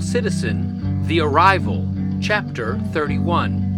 Citizen 0.00 1.06
The 1.06 1.20
Arrival, 1.20 1.88
Chapter 2.20 2.78
31. 2.92 3.68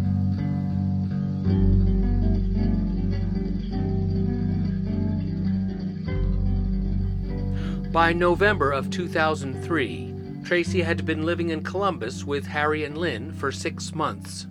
By 7.92 8.12
November 8.12 8.70
of 8.70 8.90
2003, 8.90 10.14
Tracy 10.44 10.82
had 10.82 11.04
been 11.04 11.24
living 11.24 11.50
in 11.50 11.64
Columbus 11.64 12.24
with 12.24 12.46
Harry 12.46 12.84
and 12.84 12.96
Lynn 12.96 13.32
for 13.32 13.50
six 13.50 13.94
months. 13.94 14.46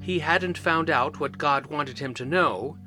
He 0.00 0.18
hadn't 0.18 0.58
found 0.58 0.90
out 0.90 1.20
what 1.20 1.38
God 1.38 1.66
wanted 1.66 1.98
him 1.98 2.14
to 2.14 2.24
know, 2.24 2.78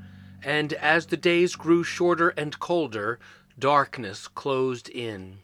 and 0.44 0.74
as 0.74 1.08
the 1.08 1.18
days 1.18 1.56
grew 1.56 1.84
shorter 1.84 2.30
and 2.30 2.60
colder, 2.60 3.20
darkness 3.58 4.28
closed 4.28 4.90
in. 4.90 5.40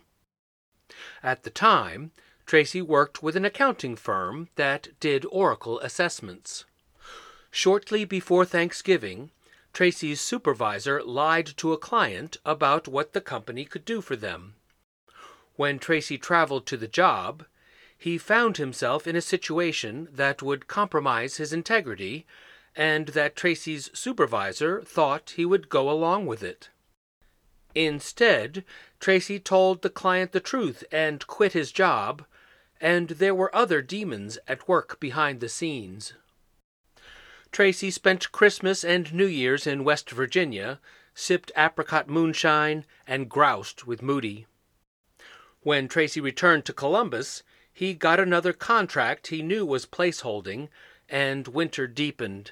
At 1.23 1.43
the 1.43 1.49
time, 1.49 2.11
Tracy 2.45 2.81
worked 2.81 3.23
with 3.23 3.35
an 3.35 3.45
accounting 3.45 3.95
firm 3.95 4.49
that 4.55 4.89
did 4.99 5.25
Oracle 5.31 5.79
assessments. 5.79 6.65
Shortly 7.51 8.05
before 8.05 8.45
Thanksgiving, 8.45 9.31
Tracy's 9.73 10.21
supervisor 10.21 11.01
lied 11.03 11.47
to 11.57 11.73
a 11.73 11.77
client 11.77 12.37
about 12.45 12.87
what 12.87 13.13
the 13.13 13.21
company 13.21 13.65
could 13.65 13.85
do 13.85 14.01
for 14.01 14.15
them. 14.15 14.55
When 15.55 15.79
Tracy 15.79 16.17
traveled 16.17 16.65
to 16.67 16.77
the 16.77 16.87
job, 16.87 17.45
he 17.97 18.17
found 18.17 18.57
himself 18.57 19.07
in 19.07 19.15
a 19.15 19.21
situation 19.21 20.09
that 20.11 20.41
would 20.41 20.67
compromise 20.67 21.37
his 21.37 21.53
integrity 21.53 22.25
and 22.75 23.07
that 23.09 23.35
Tracy's 23.35 23.89
supervisor 23.93 24.81
thought 24.81 25.33
he 25.35 25.45
would 25.45 25.69
go 25.69 25.89
along 25.89 26.25
with 26.25 26.43
it. 26.43 26.69
Instead, 27.75 28.63
Tracy 28.99 29.39
told 29.39 29.81
the 29.81 29.89
client 29.89 30.31
the 30.31 30.39
truth 30.39 30.83
and 30.91 31.25
quit 31.25 31.53
his 31.53 31.71
job, 31.71 32.25
and 32.83 33.11
there 33.11 33.33
were 33.33 33.55
other 33.55 33.81
demons 33.81 34.37
at 34.45 34.67
work 34.67 34.99
behind 34.99 35.39
the 35.39 35.47
scenes. 35.47 36.15
Tracy 37.49 37.89
spent 37.89 38.33
Christmas 38.33 38.83
and 38.83 39.13
New 39.13 39.25
Year's 39.25 39.65
in 39.65 39.85
West 39.85 40.09
Virginia, 40.09 40.81
sipped 41.15 41.49
apricot 41.55 42.09
moonshine, 42.09 42.83
and 43.07 43.29
groused 43.29 43.85
with 43.85 44.01
Moody. 44.01 44.47
When 45.61 45.87
Tracy 45.87 46.19
returned 46.19 46.65
to 46.65 46.73
Columbus, 46.73 47.41
he 47.71 47.93
got 47.93 48.19
another 48.19 48.51
contract 48.51 49.27
he 49.27 49.41
knew 49.41 49.65
was 49.65 49.85
placeholding, 49.85 50.67
and 51.07 51.47
winter 51.47 51.87
deepened. 51.87 52.51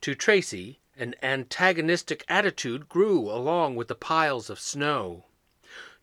To 0.00 0.14
Tracy, 0.14 0.80
an 0.96 1.14
antagonistic 1.22 2.24
attitude 2.28 2.88
grew 2.88 3.30
along 3.30 3.76
with 3.76 3.88
the 3.88 3.94
piles 3.94 4.48
of 4.48 4.58
snow. 4.58 5.26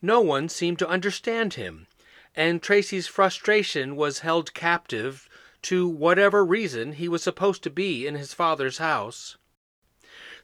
No 0.00 0.20
one 0.20 0.48
seemed 0.48 0.78
to 0.78 0.88
understand 0.88 1.54
him, 1.54 1.88
and 2.36 2.62
Tracy's 2.62 3.06
frustration 3.06 3.96
was 3.96 4.20
held 4.20 4.52
captive 4.52 5.28
to 5.62 5.88
whatever 5.88 6.44
reason 6.44 6.92
he 6.92 7.08
was 7.08 7.22
supposed 7.22 7.62
to 7.62 7.70
be 7.70 8.06
in 8.06 8.14
his 8.14 8.34
father's 8.34 8.78
house. 8.78 9.38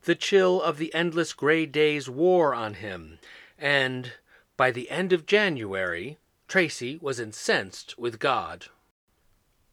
The 0.04 0.14
chill 0.14 0.60
of 0.60 0.78
the 0.78 0.92
endless 0.94 1.32
gray 1.32 1.66
days 1.66 2.08
wore 2.08 2.54
on 2.54 2.74
him, 2.74 3.18
and 3.58 4.12
by 4.56 4.70
the 4.70 4.90
end 4.90 5.12
of 5.12 5.26
January, 5.26 6.18
Tracy 6.48 6.98
was 7.00 7.20
incensed 7.20 7.96
with 7.98 8.18
God. 8.18 8.66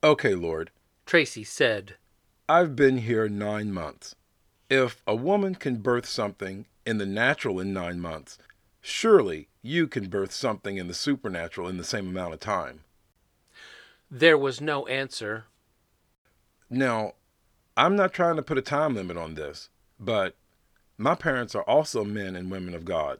Okay, 0.03 0.35
Lord, 0.35 0.71
Tracy 1.05 1.43
said, 1.43 1.95
I've 2.47 2.75
been 2.75 2.99
here 2.99 3.27
nine 3.27 3.71
months. 3.73 4.15
If 4.69 5.01
a 5.07 5.15
woman 5.15 5.55
can 5.55 5.77
birth 5.77 6.05
something 6.05 6.67
in 6.85 6.99
the 6.99 7.05
natural 7.05 7.59
in 7.59 7.73
nine 7.73 7.99
months, 7.99 8.37
surely 8.89 9.47
you 9.61 9.87
can 9.87 10.09
birth 10.09 10.31
something 10.31 10.77
in 10.77 10.87
the 10.87 10.93
supernatural 10.93 11.67
in 11.67 11.77
the 11.77 11.83
same 11.83 12.07
amount 12.07 12.33
of 12.33 12.39
time. 12.39 12.81
There 14.09 14.37
was 14.37 14.59
no 14.59 14.87
answer. 14.87 15.45
Now, 16.69 17.13
I'm 17.77 17.95
not 17.95 18.13
trying 18.13 18.35
to 18.35 18.41
put 18.41 18.57
a 18.57 18.61
time 18.61 18.95
limit 18.95 19.17
on 19.17 19.35
this, 19.35 19.69
but 19.99 20.35
my 20.97 21.15
parents 21.15 21.55
are 21.55 21.63
also 21.63 22.03
men 22.03 22.35
and 22.35 22.51
women 22.51 22.73
of 22.73 22.85
God. 22.85 23.19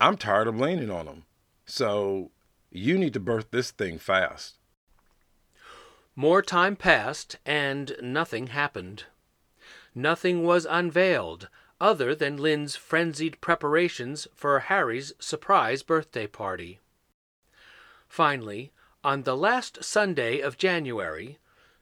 I'm 0.00 0.16
tired 0.16 0.46
of 0.46 0.60
leaning 0.60 0.90
on 0.90 1.06
them. 1.06 1.24
So 1.64 2.30
you 2.70 2.98
need 2.98 3.14
to 3.14 3.20
birth 3.20 3.50
this 3.50 3.70
thing 3.70 3.98
fast. 3.98 4.58
More 6.14 6.42
time 6.42 6.76
passed, 6.76 7.36
and 7.44 7.96
nothing 8.02 8.48
happened. 8.48 9.04
Nothing 9.94 10.44
was 10.44 10.66
unveiled 10.68 11.48
other 11.80 12.14
than 12.14 12.36
Lynn's 12.36 12.76
frenzied 12.76 13.40
preparations 13.40 14.26
for 14.34 14.58
Harry's 14.60 15.12
surprise 15.18 15.82
birthday 15.82 16.26
party. 16.26 16.80
Finally, 18.08 18.72
on 19.04 19.22
the 19.22 19.36
last 19.36 19.84
Sunday 19.84 20.40
of 20.40 20.56
January, 20.56 21.38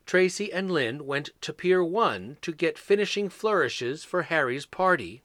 Tracy 0.06 0.52
and 0.52 0.70
Lynn 0.70 1.06
went 1.06 1.30
to 1.40 1.52
Pier 1.52 1.82
1 1.82 2.38
to 2.42 2.52
get 2.52 2.78
finishing 2.78 3.28
flourishes 3.28 4.04
for 4.04 4.22
Harry's 4.22 4.66
party. 4.66 5.22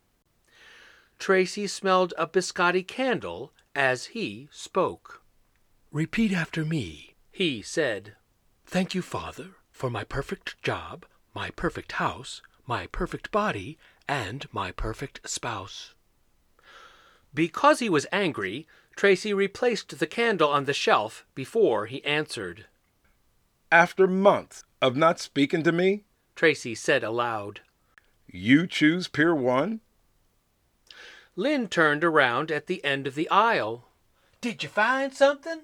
Tracy 1.17 1.67
smelled 1.67 2.13
a 2.17 2.25
biscotti 2.25 2.87
candle 2.87 3.51
as 3.75 4.07
he 4.07 4.47
spoke. 4.51 5.21
Repeat 5.91 6.31
after 6.31 6.63
me, 6.63 7.15
he 7.31 7.61
said. 7.61 8.15
Thank 8.65 8.95
you, 8.95 9.01
Father, 9.01 9.49
for 9.71 9.89
my 9.89 10.03
perfect 10.03 10.61
job, 10.61 11.05
my 11.33 11.49
perfect 11.49 11.93
house, 11.93 12.41
my 12.65 12.87
perfect 12.87 13.31
body, 13.31 13.77
and 14.09 14.47
my 14.51 14.71
perfect 14.71 15.29
spouse. 15.29 15.93
Because 17.31 17.77
he 17.77 17.89
was 17.89 18.07
angry, 18.11 18.67
Tracy 18.95 19.33
replaced 19.33 19.99
the 19.99 20.07
candle 20.07 20.49
on 20.49 20.65
the 20.65 20.73
shelf 20.73 21.25
before 21.35 21.85
he 21.85 22.03
answered. 22.03 22.65
After 23.71 24.07
months 24.07 24.63
of 24.81 24.97
not 24.97 25.19
speaking 25.19 25.61
to 25.61 25.71
me, 25.71 26.05
Tracy 26.35 26.73
said 26.73 27.03
aloud, 27.03 27.61
You 28.25 28.65
choose 28.65 29.07
Pier 29.07 29.35
1? 29.35 29.79
Lynn 31.35 31.67
turned 31.67 32.03
around 32.03 32.51
at 32.51 32.65
the 32.65 32.83
end 32.83 33.05
of 33.05 33.13
the 33.13 33.29
aisle. 33.29 33.89
Did 34.41 34.63
you 34.63 34.69
find 34.69 35.13
something? 35.13 35.61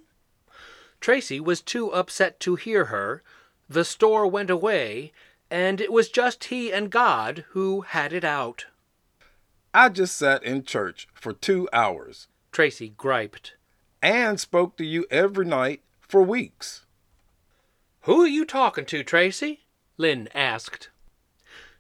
Tracy 1.01 1.39
was 1.39 1.61
too 1.61 1.91
upset 1.91 2.39
to 2.41 2.55
hear 2.55 2.85
her. 2.85 3.23
The 3.67 3.83
store 3.83 4.27
went 4.27 4.51
away, 4.51 5.11
and 5.49 5.79
it 5.79 5.91
was 5.91 6.09
just 6.09 6.45
he 6.45 6.71
and 6.71 6.89
God 6.89 7.45
who 7.49 7.81
had 7.81 8.13
it 8.13 8.23
out. 8.23 8.65
I 9.73 9.89
just 9.89 10.15
sat 10.15 10.43
in 10.43 10.63
church 10.63 11.07
for 11.13 11.33
two 11.33 11.67
hours, 11.73 12.27
Tracy 12.51 12.89
griped, 12.89 13.55
and 14.01 14.39
spoke 14.39 14.77
to 14.77 14.85
you 14.85 15.05
every 15.11 15.45
night 15.45 15.81
for 15.99 16.21
weeks. 16.21 16.85
Who 18.01 18.21
are 18.21 18.27
you 18.27 18.45
talking 18.45 18.85
to, 18.85 19.03
Tracy? 19.03 19.65
Lynn 19.97 20.29
asked. 20.33 20.89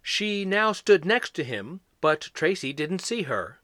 She 0.01 0.45
now 0.45 0.71
stood 0.71 1.05
next 1.05 1.35
to 1.35 1.43
him, 1.43 1.81
but 2.01 2.29
Tracy 2.33 2.73
didn't 2.73 3.01
see 3.01 3.23
her. 3.23 3.59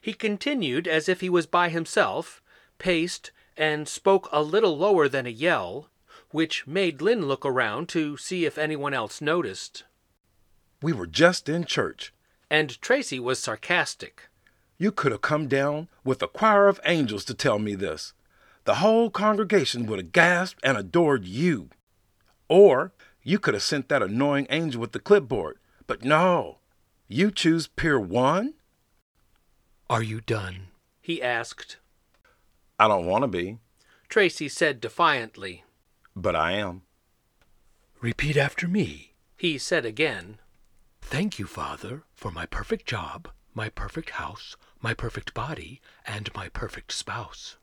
He 0.00 0.12
continued 0.12 0.86
as 0.86 1.08
if 1.08 1.20
he 1.20 1.28
was 1.28 1.46
by 1.46 1.68
himself, 1.68 2.42
paced, 2.78 3.32
and 3.56 3.88
spoke 3.88 4.28
a 4.32 4.42
little 4.42 4.76
lower 4.76 5.08
than 5.08 5.26
a 5.26 5.30
yell, 5.30 5.90
which 6.34 6.66
made 6.66 7.00
Lynn 7.00 7.26
look 7.26 7.46
around 7.46 7.88
to 7.88 8.16
see 8.16 8.44
if 8.44 8.58
anyone 8.58 8.92
else 8.92 9.20
noticed. 9.20 9.84
We 10.82 10.92
were 10.92 11.06
just 11.06 11.48
in 11.48 11.64
church. 11.64 12.12
And 12.50 12.82
Tracy 12.82 13.20
was 13.20 13.38
sarcastic. 13.38 14.22
You 14.76 14.90
could 14.90 15.12
have 15.12 15.20
come 15.20 15.46
down 15.46 15.86
with 16.02 16.20
a 16.22 16.26
choir 16.26 16.66
of 16.66 16.80
angels 16.84 17.24
to 17.26 17.34
tell 17.34 17.60
me 17.60 17.76
this. 17.76 18.14
The 18.64 18.74
whole 18.82 19.10
congregation 19.10 19.86
would 19.86 20.00
have 20.00 20.10
gasped 20.10 20.58
and 20.64 20.76
adored 20.76 21.24
you. 21.24 21.70
Or 22.48 22.90
you 23.22 23.38
could 23.38 23.54
have 23.54 23.62
sent 23.62 23.88
that 23.88 24.02
annoying 24.02 24.48
angel 24.50 24.80
with 24.80 24.90
the 24.90 24.98
clipboard. 24.98 25.58
But 25.86 26.02
no, 26.02 26.58
you 27.06 27.30
choose 27.30 27.68
Pier 27.68 28.00
1? 28.00 28.54
Are 29.88 30.02
you 30.02 30.20
done? 30.20 30.66
He 31.00 31.22
asked. 31.22 31.76
I 32.76 32.88
don't 32.88 33.06
want 33.06 33.22
to 33.22 33.28
be. 33.28 33.58
Tracy 34.08 34.48
said 34.48 34.80
defiantly. 34.80 35.62
But 36.16 36.36
I 36.36 36.52
am. 36.52 36.82
Repeat 38.00 38.36
after 38.36 38.68
me. 38.68 39.14
He 39.36 39.58
said 39.58 39.84
again. 39.84 40.38
Thank 41.00 41.38
you, 41.38 41.46
Father, 41.46 42.02
for 42.14 42.30
my 42.30 42.46
perfect 42.46 42.86
job, 42.86 43.28
my 43.54 43.68
perfect 43.68 44.10
house, 44.10 44.56
my 44.80 44.94
perfect 44.94 45.34
body, 45.34 45.80
and 46.06 46.32
my 46.34 46.48
perfect 46.48 46.92
spouse. 46.92 47.56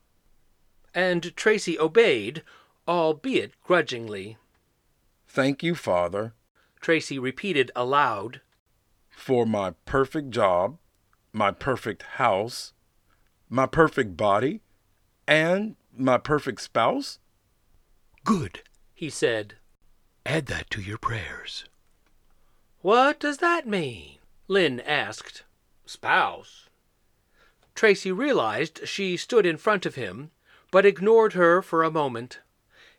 And 0.94 1.36
Tracy 1.36 1.80
obeyed, 1.80 2.44
albeit 2.88 3.54
grudgingly. 3.64 4.38
Thank 5.28 5.64
you, 5.64 5.76
Father, 5.76 6.34
Tracy 6.82 7.18
repeated 7.18 7.72
aloud, 7.76 8.42
for 9.10 9.46
my 9.46 9.72
perfect 9.86 10.32
job, 10.32 10.78
my 11.32 11.52
perfect 11.52 12.04
house, 12.18 12.74
my 13.50 13.66
perfect 13.66 14.18
body, 14.18 14.62
and 15.28 15.76
my 15.96 16.18
perfect 16.18 16.62
spouse? 16.62 17.20
Good, 18.24 18.62
he 18.94 19.10
said. 19.10 19.56
Add 20.26 20.46
that 20.48 20.70
to 20.72 20.82
your 20.82 20.98
prayers. 20.98 21.66
What 22.82 23.20
does 23.20 23.38
that 23.38 23.68
mean? 23.68 24.18
Lynn 24.48 24.80
asked. 24.82 25.44
Spouse. 25.86 26.70
Tracy 27.76 28.12
realized 28.12 28.88
she 28.88 29.18
stood 29.18 29.46
in 29.46 29.58
front 29.58 29.86
of 29.86 29.96
him, 29.96 30.32
but 30.72 30.86
ignored 30.86 31.34
her 31.34 31.62
for 31.62 31.84
a 31.84 31.92
moment. 31.92 32.40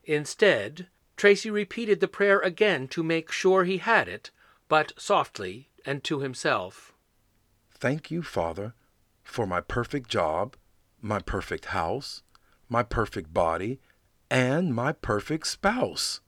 Instead, 0.05 0.89
Tracy 1.17 1.51
repeated 1.51 2.01
the 2.01 2.09
prayer 2.09 2.41
again 2.41 2.89
to 2.89 3.03
make 3.03 3.31
sure 3.31 3.65
he 3.65 3.79
had 3.79 4.09
it, 4.09 4.31
but 4.69 4.93
softly 4.97 5.69
and 5.87 6.03
to 6.05 6.21
himself. 6.21 6.93
Thank 7.73 8.11
you, 8.11 8.23
Father, 8.23 8.75
for 9.23 9.47
my 9.47 9.61
perfect 9.61 10.09
job, 10.09 10.57
my 11.01 11.19
perfect 11.21 11.67
house, 11.67 12.23
my 12.69 12.83
perfect 12.83 13.33
body, 13.33 13.81
and 14.33 14.75
my 14.75 14.93
perfect 14.93 15.47
spouse. 15.47 16.21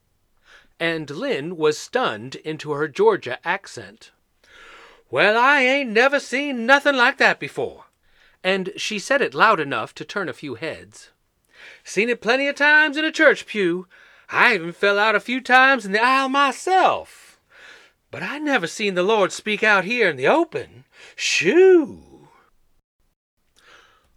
And 0.79 1.09
Lynn 1.09 1.57
was 1.57 1.79
stunned 1.79 2.35
into 2.35 2.73
her 2.73 2.87
Georgia 2.87 3.39
accent. 3.49 4.11
Well, 5.11 5.39
I 5.39 5.63
ain't 5.63 5.89
never 5.89 6.21
seen 6.21 6.67
nothing 6.67 6.97
like 6.97 7.17
that 7.17 7.41
before. 7.41 7.87
And 8.43 8.73
she 8.77 8.99
said 8.99 9.23
it 9.23 9.33
loud 9.33 9.59
enough 9.59 9.95
to 9.95 10.05
turn 10.05 10.29
a 10.29 10.35
few 10.35 10.55
heads. 10.55 11.13
Seen 11.83 12.11
it 12.11 12.21
plenty 12.21 12.47
of 12.47 12.57
times 12.57 12.99
in 12.99 13.07
a 13.07 13.11
church 13.11 13.47
pew. 13.47 13.87
I 14.29 14.55
even 14.55 14.73
fell 14.73 14.99
out 14.99 15.15
a 15.15 15.21
few 15.21 15.41
times 15.41 15.87
in 15.87 15.93
the 15.93 16.05
aisle 16.05 16.29
myself. 16.29 17.41
But 18.11 18.23
I 18.23 18.39
never 18.39 18.67
seen 18.67 18.97
the 18.97 19.03
Lord 19.03 19.33
speak 19.33 19.63
out 19.63 19.85
here 19.85 20.11
in 20.11 20.17
the 20.17 20.29
open. 20.29 20.85
Shoo! 21.17 22.29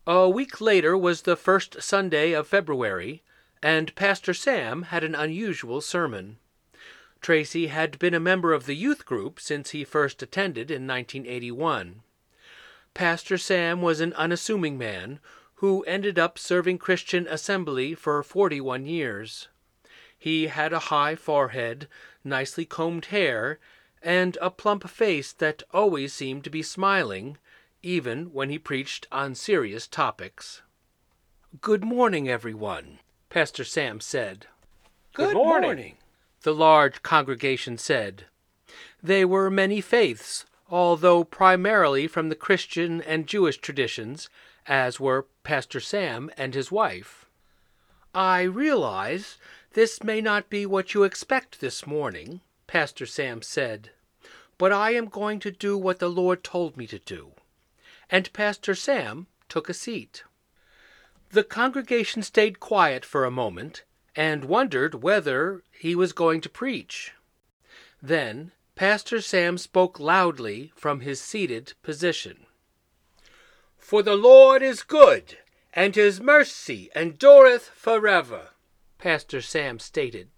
A 0.06 0.30
week 0.30 0.60
later 0.60 0.98
was 0.98 1.22
the 1.22 1.38
first 1.38 1.82
Sunday 1.82 2.34
of 2.34 2.50
February, 2.50 3.24
and 3.62 3.94
Pastor 3.96 4.34
Sam 4.34 4.84
had 4.84 5.04
an 5.04 5.16
unusual 5.16 5.82
sermon. 5.82 6.38
Tracy 7.22 7.68
had 7.68 7.98
been 8.00 8.14
a 8.14 8.20
member 8.20 8.54
of 8.54 8.66
the 8.66 8.76
youth 8.76 9.06
group 9.06 9.40
since 9.40 9.72
he 9.72 9.84
first 9.84 10.22
attended 10.22 10.70
in 10.70 10.88
1981. 10.88 12.02
Pastor 12.94 13.38
Sam 13.38 13.82
was 13.82 14.00
an 14.00 14.14
unassuming 14.14 14.78
man 14.78 15.20
who 15.56 15.84
ended 15.84 16.20
up 16.20 16.38
serving 16.38 16.78
Christian 16.78 17.28
Assembly 17.28 17.96
for 17.96 18.22
41 18.22 18.86
years. 18.86 19.48
He 20.18 20.48
had 20.48 20.74
a 20.74 20.90
high 20.90 21.16
forehead, 21.16 21.88
nicely 22.24 22.66
combed 22.66 23.06
hair, 23.06 23.60
and 24.02 24.38
a 24.42 24.52
plump 24.52 24.88
face 24.90 25.34
that 25.34 25.64
always 25.72 26.14
seemed 26.14 26.44
to 26.44 26.50
be 26.50 26.62
smiling, 26.62 27.38
even 27.82 28.34
when 28.34 28.50
he 28.50 28.60
preached 28.60 29.08
on 29.12 29.36
serious 29.36 29.88
topics. 29.88 30.62
Good 31.62 31.84
morning, 31.84 32.30
everyone, 32.30 33.00
Pastor 33.30 33.64
Sam 33.64 34.00
said. 34.00 34.48
Good 35.14 35.34
morning. 35.34 35.96
the 36.44 36.54
large 36.54 37.04
congregation 37.04 37.78
said. 37.78 38.26
They 39.04 39.26
were 39.26 39.50
many 39.50 39.82
faiths, 39.82 40.46
although 40.70 41.24
primarily 41.24 42.08
from 42.08 42.30
the 42.30 42.36
Christian 42.36 43.02
and 43.02 43.28
Jewish 43.28 43.58
traditions, 43.58 44.30
as 44.66 45.00
were 45.00 45.28
Pastor 45.44 45.80
Sam 45.80 46.30
and 46.38 46.54
his 46.54 46.72
wife. 46.72 47.26
I 48.14 48.44
realize 48.44 49.38
this 49.74 50.04
may 50.04 50.22
not 50.22 50.50
be 50.50 50.66
what 50.66 50.94
you 50.94 51.04
expect 51.04 51.60
this 51.60 51.86
morning, 51.86 52.42
Pastor 52.66 53.06
Sam 53.06 53.42
said, 53.42 53.92
but 54.58 54.72
I 54.72 54.92
am 54.92 55.06
going 55.08 55.40
to 55.42 55.52
do 55.52 55.78
what 55.78 56.00
the 56.00 56.10
Lord 56.10 56.44
told 56.44 56.78
me 56.78 56.88
to 56.88 57.00
do. 57.00 57.32
And 58.10 58.32
Pastor 58.34 58.74
Sam 58.74 59.28
took 59.50 59.70
a 59.70 59.74
seat. 59.74 60.24
The 61.32 61.44
congregation 61.44 62.24
stayed 62.24 62.60
quiet 62.60 63.04
for 63.04 63.26
a 63.26 63.32
moment 63.32 63.84
and 64.16 64.46
wondered 64.46 65.04
whether 65.04 65.62
he 65.72 65.94
was 65.94 66.14
going 66.14 66.42
to 66.42 66.50
preach. 66.50 67.14
Then 68.02 68.52
Pastor 68.76 69.22
Sam 69.22 69.58
spoke 69.58 70.00
loudly 70.00 70.72
from 70.76 71.02
his 71.02 71.20
seated 71.20 71.74
position. 71.84 72.46
For 73.78 74.04
the 74.04 74.16
Lord 74.16 74.62
is 74.62 74.84
good, 74.84 75.38
and 75.74 75.96
his 75.96 76.22
mercy 76.22 76.90
endureth 76.96 77.70
forever, 77.70 78.50
Pastor 78.98 79.42
Sam 79.42 79.80
stated. 79.80 80.30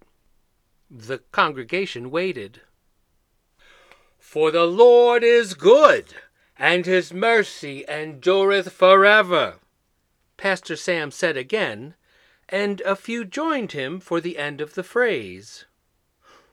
The 0.90 1.18
congregation 1.32 2.10
waited. 2.10 2.62
For 4.18 4.50
the 4.50 4.66
Lord 4.66 5.22
is 5.22 5.54
good, 5.54 6.14
and 6.58 6.86
his 6.86 7.12
mercy 7.12 7.84
endureth 7.88 8.72
forever, 8.72 9.58
Pastor 10.40 10.74
Sam 10.74 11.10
said 11.10 11.36
again, 11.36 11.94
and 12.48 12.80
a 12.80 12.96
few 12.96 13.26
joined 13.26 13.72
him 13.72 14.00
for 14.00 14.22
the 14.22 14.38
end 14.38 14.62
of 14.62 14.72
the 14.72 14.82
phrase. 14.82 15.66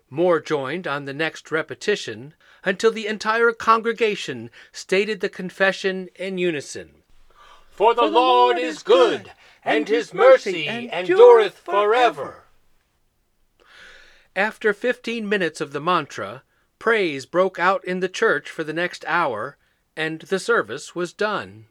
More 0.09 0.41
joined 0.41 0.85
on 0.85 1.05
the 1.05 1.13
next 1.13 1.51
repetition 1.51 2.33
until 2.65 2.91
the 2.91 3.07
entire 3.07 3.53
congregation 3.53 4.49
stated 4.73 5.21
the 5.21 5.29
confession 5.29 6.09
in 6.15 6.37
unison. 6.37 6.95
For 7.71 7.93
the, 7.95 8.01
Lord 8.01 8.57
is 8.57 8.83
good, 8.83 9.31
and 9.63 9.87
his 9.87 10.13
mercy 10.13 10.67
endureth 10.67 11.57
forever. 11.57 12.43
After 14.35 14.73
fifteen 14.73 15.29
minutes 15.29 15.61
of 15.61 15.71
the 15.71 15.79
mantra, 15.79 16.43
praise 16.77 17.25
broke 17.25 17.57
out 17.57 17.85
in 17.85 18.01
the 18.01 18.09
church 18.09 18.49
for 18.49 18.65
the 18.65 18.73
next 18.73 19.05
hour, 19.07 19.55
and 19.95 20.19
the 20.23 20.39
service 20.39 20.93
was 20.93 21.13
done. 21.13 21.67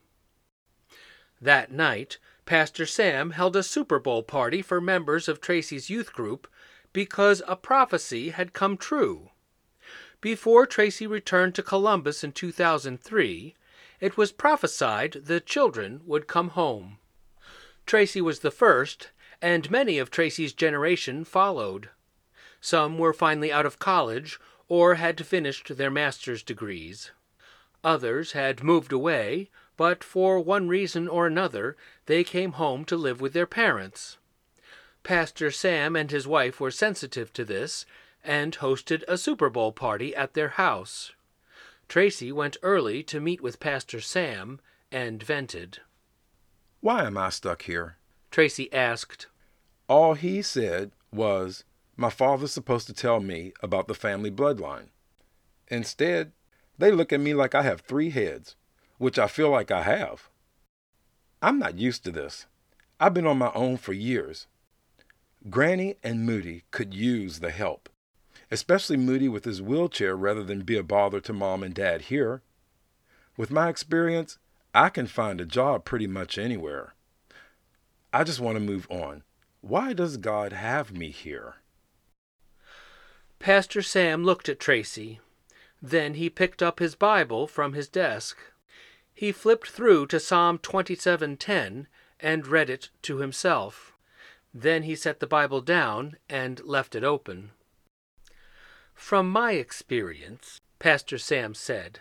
That 1.41 1.71
night, 1.71 2.19
Pastor 2.47 2.87
Sam 2.87 3.31
held 3.31 3.57
a 3.57 3.63
Super 3.63 3.99
Bowl 3.99 4.23
party 4.23 4.63
for 4.63 4.81
members 4.81 5.29
of 5.29 5.41
Tracy's 5.41 5.91
youth 5.91 6.13
group 6.13 6.49
because 6.93 7.43
a 7.47 7.57
prophecy 7.57 8.31
had 8.31 8.53
come 8.53 8.77
true. 8.77 9.31
Before 10.21 10.65
Tracy 10.65 11.07
returned 11.07 11.55
to 11.57 11.63
Columbus 11.63 12.25
in 12.25 12.33
2003, 12.33 13.55
it 14.01 14.17
was 14.17 14.33
prophesied 14.33 15.13
the 15.25 15.41
children 15.41 16.01
would 16.07 16.27
come 16.27 16.51
home. 16.51 16.99
Tracy 17.85 18.21
was 18.21 18.41
the 18.41 18.51
first, 18.51 19.11
and 19.43 19.71
many 19.71 19.99
of 19.99 20.11
Tracy's 20.11 20.53
generation 20.53 21.25
followed. 21.25 21.91
Some 22.61 22.99
were 22.99 23.13
finally 23.13 23.53
out 23.53 23.67
of 23.67 23.79
college 23.79 24.41
or 24.69 24.95
had 24.95 25.27
finished 25.27 25.77
their 25.77 25.91
master's 25.91 26.43
degrees. 26.43 27.13
Others 27.85 28.33
had 28.33 28.65
moved 28.65 28.93
away, 28.93 29.51
but 29.77 30.03
for 30.03 30.41
one 30.41 30.69
reason 30.69 31.09
or 31.09 31.27
another 31.27 31.77
they 32.07 32.25
came 32.25 32.53
home 32.53 32.85
to 32.85 32.97
live 32.97 33.21
with 33.21 33.33
their 33.33 33.47
parents. 33.47 34.19
Pastor 35.03 35.51
Sam 35.51 35.95
and 35.95 36.11
his 36.11 36.27
wife 36.27 36.61
were 36.61 36.71
sensitive 36.71 37.33
to 37.35 37.45
this 37.45 37.87
and 38.25 38.57
hosted 38.59 39.05
a 39.07 39.17
Super 39.17 39.49
Bowl 39.49 39.73
party 39.73 40.15
at 40.17 40.35
their 40.35 40.51
house. 40.51 41.13
Tracy 41.89 42.33
went 42.33 42.57
early 42.63 43.03
to 43.05 43.21
meet 43.21 43.41
with 43.41 43.61
Pastor 43.61 44.01
Sam 44.01 44.61
and 44.91 45.23
vented. 45.23 45.79
Why 46.81 47.05
am 47.05 47.17
I 47.17 47.31
stuck 47.31 47.63
here? 47.63 47.97
Tracy 48.31 48.73
asked. 48.73 49.29
All 49.89 50.15
he 50.15 50.43
said 50.43 50.91
was, 51.13 51.65
My 51.97 52.11
father's 52.11 52.53
supposed 52.53 52.87
to 52.89 52.93
tell 52.93 53.21
me 53.21 53.53
about 53.63 53.87
the 53.87 53.95
family 53.95 54.31
bloodline. 54.31 54.89
Instead, 55.69 56.33
they 56.79 56.91
look 56.91 57.13
at 57.13 57.21
me 57.21 57.35
like 57.35 57.55
I 57.55 57.63
have 57.63 57.81
three 57.81 58.11
heads, 58.11 58.57
which 58.99 59.19
I 59.19 59.27
feel 59.27 59.51
like 59.51 59.71
I 59.71 59.83
have. 59.83 60.29
I'm 61.43 61.59
not 61.59 61.79
used 61.79 62.05
to 62.05 62.11
this. 62.11 62.47
I've 62.99 63.15
been 63.15 63.27
on 63.27 63.39
my 63.39 63.53
own 63.55 63.77
for 63.77 63.93
years. 63.93 64.47
Granny 65.51 65.97
and 66.03 66.25
Moody 66.25 66.65
could 66.71 66.95
use 66.95 67.39
the 67.39 67.51
help, 67.51 67.89
especially 68.51 68.97
Moody 68.97 69.29
with 69.29 69.45
his 69.45 69.63
wheelchair 69.63 70.17
rather 70.17 70.43
than 70.43 70.63
be 70.63 70.77
a 70.77 70.83
bother 70.83 71.21
to 71.21 71.33
mom 71.33 71.63
and 71.63 71.75
dad 71.75 72.03
here. 72.03 72.43
With 73.37 73.51
my 73.51 73.69
experience, 73.69 74.39
I 74.75 74.89
can 74.89 75.07
find 75.07 75.41
a 75.41 75.47
job 75.47 75.85
pretty 75.85 76.07
much 76.07 76.39
anywhere. 76.39 76.95
I 78.13 78.25
just 78.25 78.41
want 78.41 78.57
to 78.57 78.61
move 78.61 78.87
on. 78.91 79.23
Why 79.61 79.93
does 79.93 80.17
God 80.17 80.53
have 80.53 80.93
me 80.93 81.11
here? 81.11 81.57
Pastor 83.39 83.83
Sam 83.83 84.25
looked 84.25 84.49
at 84.49 84.59
Tracy. 84.59 85.21
Then 85.83 86.15
he 86.15 86.31
picked 86.31 86.63
up 86.63 86.79
his 86.79 86.95
Bible 86.95 87.47
from 87.47 87.75
his 87.75 87.89
desk. 87.89 88.39
He 89.17 89.33
flipped 89.33 89.71
through 89.71 90.09
to 90.09 90.21
Psalm 90.21 90.59
27:10 90.59 91.87
and 92.21 92.47
read 92.47 92.69
it 92.69 92.91
to 93.01 93.17
himself. 93.17 93.95
Then 94.53 94.83
he 94.83 94.95
set 94.95 95.21
the 95.21 95.27
Bible 95.27 95.63
down 95.63 96.19
and 96.29 96.63
left 96.65 96.95
it 96.95 97.03
open. 97.03 97.53
From 98.95 99.31
my 99.31 99.53
experience, 99.53 100.61
Pastor 100.79 101.17
Sam 101.17 101.55
said, 101.55 102.01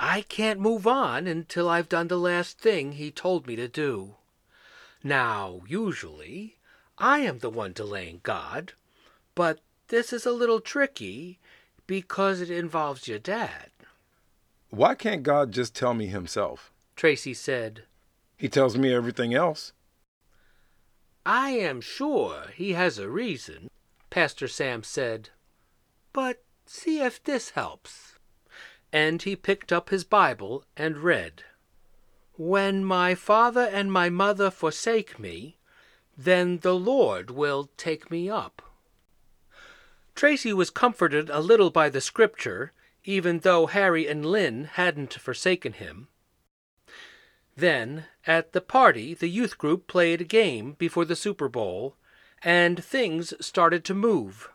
I 0.00 0.22
can't 0.22 0.58
move 0.58 0.84
on 0.84 1.28
until 1.28 1.68
I've 1.68 1.88
done 1.88 2.08
the 2.08 2.18
last 2.18 2.58
thing 2.58 2.92
he 2.92 3.12
told 3.12 3.46
me 3.46 3.54
to 3.54 3.68
do. 3.68 4.16
Now, 5.04 5.62
usually, 5.68 6.58
I 6.98 7.20
am 7.20 7.38
the 7.38 7.50
one 7.50 7.72
delaying 7.72 8.18
God, 8.24 8.72
but 9.36 9.60
this 9.88 10.12
is 10.12 10.26
a 10.26 10.32
little 10.32 10.60
tricky 10.60 11.38
because 11.86 12.40
it 12.40 12.50
involves 12.50 13.06
your 13.06 13.20
dad. 13.20 13.70
Why 14.70 14.94
can't 14.94 15.22
God 15.22 15.52
just 15.52 15.74
tell 15.74 15.94
me 15.94 16.06
himself? 16.06 16.72
Tracy 16.96 17.34
said, 17.34 17.84
He 18.36 18.48
tells 18.48 18.76
me 18.76 18.92
everything 18.92 19.34
else. 19.34 19.72
I 21.24 21.50
am 21.50 21.80
sure 21.80 22.52
he 22.54 22.72
has 22.72 22.98
a 22.98 23.08
reason, 23.08 23.68
Pastor 24.10 24.48
Sam 24.48 24.82
said. 24.82 25.30
But 26.12 26.42
see 26.66 27.00
if 27.00 27.22
this 27.22 27.50
helps. 27.50 28.18
And 28.92 29.22
he 29.22 29.36
picked 29.36 29.72
up 29.72 29.90
his 29.90 30.04
Bible 30.04 30.64
and 30.76 30.98
read, 30.98 31.42
When 32.36 32.84
my 32.84 33.14
father 33.14 33.68
and 33.72 33.92
my 33.92 34.08
mother 34.08 34.50
forsake 34.50 35.18
me, 35.18 35.58
then 36.16 36.58
the 36.58 36.74
Lord 36.74 37.30
will 37.30 37.70
take 37.76 38.10
me 38.10 38.30
up. 38.30 38.62
Tracy 40.14 40.52
was 40.52 40.70
comforted 40.70 41.28
a 41.28 41.40
little 41.40 41.70
by 41.70 41.90
the 41.90 42.00
scripture, 42.00 42.72
even 43.06 43.38
though 43.38 43.66
Harry 43.66 44.06
and 44.06 44.26
Lynn 44.26 44.64
hadn't 44.74 45.14
forsaken 45.14 45.72
him. 45.72 46.08
Then, 47.56 48.04
at 48.26 48.52
the 48.52 48.60
party, 48.60 49.14
the 49.14 49.28
youth 49.28 49.56
group 49.56 49.86
played 49.86 50.20
a 50.20 50.24
game 50.24 50.72
before 50.72 51.06
the 51.06 51.16
Super 51.16 51.48
Bowl, 51.48 51.96
and 52.42 52.84
things 52.84 53.32
started 53.40 53.84
to 53.84 53.94
move. 53.94 54.50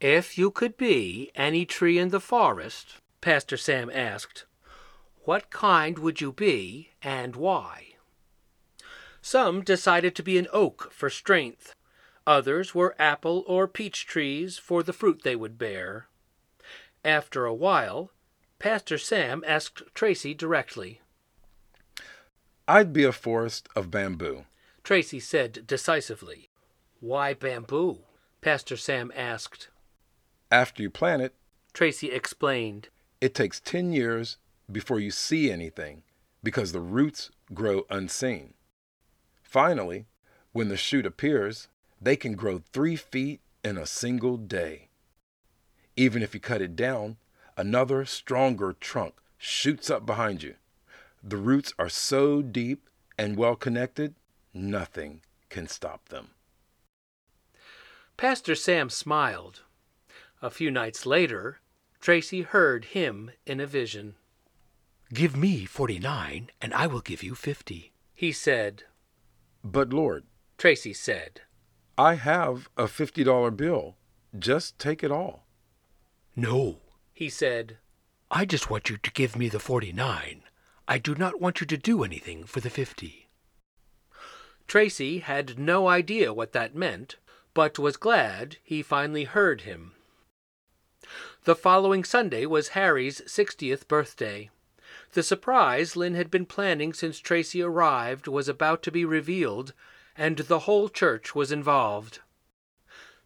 If 0.00 0.36
you 0.36 0.50
could 0.50 0.76
be 0.76 1.30
any 1.36 1.64
tree 1.64 1.98
in 1.98 2.08
the 2.08 2.20
forest, 2.20 2.96
Pastor 3.20 3.56
Sam 3.56 3.90
asked, 3.92 4.46
what 5.24 5.50
kind 5.50 5.98
would 5.98 6.20
you 6.22 6.32
be 6.32 6.90
and 7.02 7.36
why? 7.36 7.94
Some 9.20 9.62
decided 9.62 10.16
to 10.16 10.22
be 10.22 10.38
an 10.38 10.48
oak 10.52 10.90
for 10.90 11.10
strength. 11.10 11.74
Others 12.26 12.74
were 12.74 12.96
apple 12.98 13.44
or 13.46 13.68
peach 13.68 14.06
trees 14.06 14.56
for 14.56 14.82
the 14.82 14.94
fruit 14.94 15.22
they 15.22 15.36
would 15.36 15.58
bear. 15.58 16.08
After 17.04 17.46
a 17.46 17.54
while, 17.54 18.10
Pastor 18.58 18.98
Sam 18.98 19.42
asked 19.46 19.82
Tracy 19.94 20.34
directly. 20.34 21.00
I'd 22.68 22.92
be 22.92 23.04
a 23.04 23.12
forest 23.12 23.68
of 23.74 23.90
bamboo. 23.90 24.44
Tracy 24.84 25.18
said 25.18 25.66
decisively. 25.66 26.50
Why 27.00 27.32
bamboo? 27.32 28.00
Pastor 28.42 28.76
Sam 28.76 29.10
asked. 29.16 29.68
After 30.50 30.82
you 30.82 30.90
plant 30.90 31.22
it, 31.22 31.34
Tracy 31.72 32.10
explained. 32.10 32.88
It 33.20 33.34
takes 33.34 33.60
10 33.60 33.92
years 33.92 34.36
before 34.70 35.00
you 35.00 35.10
see 35.10 35.50
anything 35.50 36.02
because 36.42 36.72
the 36.72 36.80
roots 36.80 37.30
grow 37.54 37.84
unseen. 37.88 38.54
Finally, 39.42 40.06
when 40.52 40.68
the 40.68 40.76
shoot 40.76 41.06
appears, 41.06 41.68
they 42.00 42.16
can 42.16 42.34
grow 42.34 42.58
three 42.58 42.96
feet 42.96 43.40
in 43.64 43.78
a 43.78 43.86
single 43.86 44.36
day. 44.36 44.89
Even 46.00 46.22
if 46.22 46.32
you 46.32 46.40
cut 46.40 46.62
it 46.62 46.74
down, 46.76 47.18
another 47.58 48.06
stronger 48.06 48.72
trunk 48.72 49.16
shoots 49.36 49.90
up 49.90 50.06
behind 50.06 50.42
you. 50.42 50.54
The 51.22 51.36
roots 51.36 51.74
are 51.78 51.90
so 51.90 52.40
deep 52.40 52.88
and 53.18 53.36
well 53.36 53.54
connected, 53.54 54.14
nothing 54.54 55.20
can 55.50 55.68
stop 55.68 56.08
them. 56.08 56.30
Pastor 58.16 58.54
Sam 58.54 58.88
smiled. 58.88 59.60
A 60.40 60.48
few 60.48 60.70
nights 60.70 61.04
later, 61.04 61.60
Tracy 62.00 62.40
heard 62.40 62.86
him 62.96 63.32
in 63.44 63.60
a 63.60 63.66
vision. 63.66 64.14
Give 65.12 65.36
me 65.36 65.66
forty 65.66 65.98
nine, 65.98 66.48
and 66.62 66.72
I 66.72 66.86
will 66.86 67.02
give 67.02 67.22
you 67.22 67.34
fifty, 67.34 67.92
he 68.14 68.32
said. 68.32 68.84
But 69.62 69.92
Lord, 69.92 70.24
Tracy 70.56 70.94
said, 70.94 71.42
I 71.98 72.14
have 72.14 72.70
a 72.78 72.84
$50 72.84 73.54
bill. 73.54 73.96
Just 74.38 74.78
take 74.78 75.04
it 75.04 75.10
all. 75.10 75.44
No, 76.36 76.80
he 77.12 77.28
said. 77.28 77.78
I 78.30 78.44
just 78.44 78.70
want 78.70 78.88
you 78.88 78.96
to 78.98 79.10
give 79.10 79.36
me 79.36 79.48
the 79.48 79.58
forty 79.58 79.92
nine. 79.92 80.42
I 80.86 80.98
do 80.98 81.14
not 81.14 81.40
want 81.40 81.60
you 81.60 81.66
to 81.66 81.76
do 81.76 82.04
anything 82.04 82.44
for 82.44 82.60
the 82.60 82.70
fifty. 82.70 83.28
Tracy 84.66 85.18
had 85.18 85.58
no 85.58 85.88
idea 85.88 86.32
what 86.32 86.52
that 86.52 86.74
meant, 86.76 87.16
but 87.54 87.78
was 87.78 87.96
glad 87.96 88.58
he 88.62 88.82
finally 88.82 89.24
heard 89.24 89.62
him. 89.62 89.94
The 91.44 91.56
following 91.56 92.04
Sunday 92.04 92.46
was 92.46 92.68
Harry's 92.68 93.20
60th 93.22 93.88
birthday. 93.88 94.50
The 95.12 95.24
surprise 95.24 95.96
Lynn 95.96 96.14
had 96.14 96.30
been 96.30 96.46
planning 96.46 96.92
since 96.92 97.18
Tracy 97.18 97.60
arrived 97.62 98.28
was 98.28 98.48
about 98.48 98.82
to 98.84 98.92
be 98.92 99.04
revealed, 99.04 99.72
and 100.16 100.38
the 100.38 100.60
whole 100.60 100.88
church 100.88 101.34
was 101.34 101.50
involved. 101.50 102.20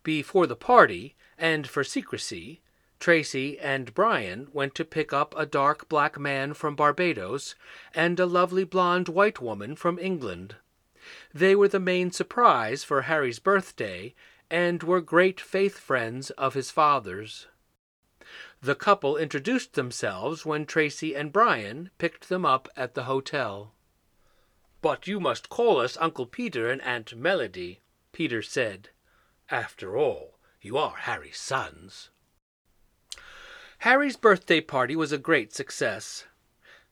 Before 0.03 0.47
the 0.47 0.57
party, 0.57 1.15
and 1.37 1.69
for 1.69 1.85
secrecy, 1.85 2.63
Tracy 3.05 3.59
and 3.59 3.93
Brian 3.93 4.49
went 4.55 4.75
to 4.77 4.83
pick 4.83 5.13
up 5.13 5.35
a 5.37 5.45
dark 5.45 5.91
black 5.91 6.19
man 6.19 6.55
from 6.55 6.75
Barbados 6.75 7.55
and 7.93 8.19
a 8.19 8.25
lovely 8.25 8.65
blonde 8.65 9.11
white 9.11 9.43
woman 9.43 9.77
from 9.77 9.99
England. 9.99 10.57
They 11.31 11.55
were 11.55 11.69
the 11.69 11.79
main 11.79 12.13
surprise 12.13 12.83
for 12.83 13.03
Harry's 13.03 13.39
birthday 13.39 14.15
and 14.49 14.83
were 14.83 15.03
great 15.03 15.39
faith 15.39 15.79
friends 15.79 16.31
of 16.31 16.55
his 16.55 16.71
father's. 16.71 17.47
The 18.63 18.75
couple 18.75 19.19
introduced 19.19 19.75
themselves 19.75 20.47
when 20.47 20.65
Tracy 20.65 21.15
and 21.15 21.31
Brian 21.31 21.91
picked 21.99 22.31
them 22.31 22.47
up 22.47 22.71
at 22.75 22.95
the 22.95 23.05
hotel. 23.05 23.75
But 24.81 25.07
you 25.07 25.21
must 25.21 25.51
call 25.51 25.79
us 25.79 25.99
Uncle 25.99 26.25
Peter 26.25 26.71
and 26.71 26.81
Aunt 26.81 27.15
Melody, 27.15 27.83
Peter 28.13 28.41
said. 28.41 28.89
After 29.51 29.95
all, 29.95 30.39
you 30.63 30.79
are 30.79 30.97
Harry's 30.97 31.37
sons. 31.37 32.09
Harry's 33.85 34.17
birthday 34.17 34.63
party 34.63 34.97
was 34.97 35.13
a 35.13 35.19
great 35.19 35.53
success. 35.53 36.25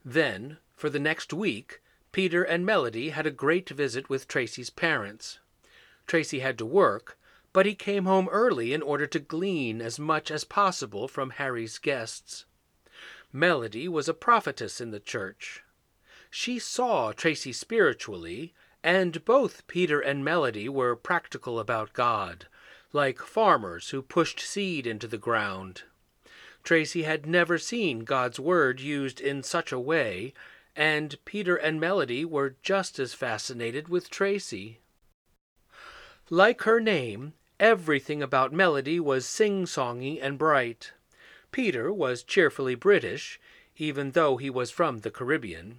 Then, 0.04 0.58
for 0.76 0.90
the 0.90 0.98
next 0.98 1.32
week, 1.32 1.80
Peter 2.12 2.42
and 2.42 2.66
Melody 2.66 3.08
had 3.08 3.26
a 3.26 3.30
great 3.30 3.70
visit 3.70 4.10
with 4.10 4.28
Tracy's 4.28 4.68
parents. 4.68 5.38
Tracy 6.06 6.40
had 6.40 6.58
to 6.58 6.66
work, 6.66 7.18
but 7.54 7.64
he 7.64 7.74
came 7.74 8.04
home 8.04 8.28
early 8.28 8.74
in 8.74 8.82
order 8.82 9.06
to 9.06 9.18
glean 9.18 9.80
as 9.80 9.98
much 9.98 10.30
as 10.30 10.44
possible 10.44 11.08
from 11.08 11.30
Harry's 11.30 11.78
guests. 11.78 12.44
Melody 13.32 13.88
was 13.88 14.06
a 14.06 14.12
prophetess 14.12 14.78
in 14.78 14.90
the 14.90 15.00
church. 15.00 15.62
She 16.28 16.58
saw 16.58 17.12
Tracy 17.12 17.54
spiritually, 17.54 18.52
and 18.84 19.24
both 19.24 19.66
Peter 19.66 19.98
and 19.98 20.22
Melody 20.22 20.68
were 20.68 20.94
practical 20.94 21.58
about 21.58 21.94
God, 21.94 22.48
like 22.92 23.18
farmers 23.18 23.88
who 23.88 24.02
pushed 24.02 24.40
seed 24.40 24.86
into 24.86 25.08
the 25.08 25.16
ground. 25.16 25.84
Tracy 26.62 27.02
had 27.02 27.26
never 27.26 27.58
seen 27.58 28.00
God's 28.00 28.38
word 28.38 28.80
used 28.80 29.20
in 29.20 29.42
such 29.42 29.72
a 29.72 29.78
way, 29.78 30.32
and 30.76 31.16
Peter 31.24 31.56
and 31.56 31.80
Melody 31.80 32.24
were 32.24 32.56
just 32.62 32.98
as 32.98 33.14
fascinated 33.14 33.88
with 33.88 34.10
Tracy. 34.10 34.78
Like 36.30 36.62
her 36.62 36.80
name, 36.80 37.34
Everything 37.62 38.24
about 38.24 38.52
Melody 38.52 38.98
was 38.98 39.24
sing-songy 39.24 40.18
and 40.20 40.36
bright. 40.36 40.90
Peter 41.52 41.92
was 41.92 42.24
cheerfully 42.24 42.74
British, 42.74 43.38
even 43.76 44.10
though 44.10 44.36
he 44.36 44.50
was 44.50 44.72
from 44.72 44.98
the 44.98 45.12
Caribbean. 45.12 45.78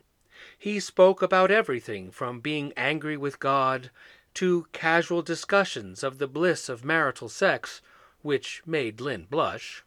He 0.58 0.80
spoke 0.80 1.22
about 1.22 1.52
everything 1.52 2.10
from 2.10 2.40
being 2.40 2.72
angry 2.78 3.18
with 3.18 3.42
God 3.42 3.92
to 4.36 4.68
casual 4.72 5.22
discussions 5.22 6.04
of 6.04 6.20
the 6.20 6.28
bliss 6.28 6.70
of 6.70 6.86
marital 6.86 7.28
sex, 7.28 7.82
which 8.22 8.62
made 8.66 9.02
Lynn 9.02 9.28
blush. 9.30 9.84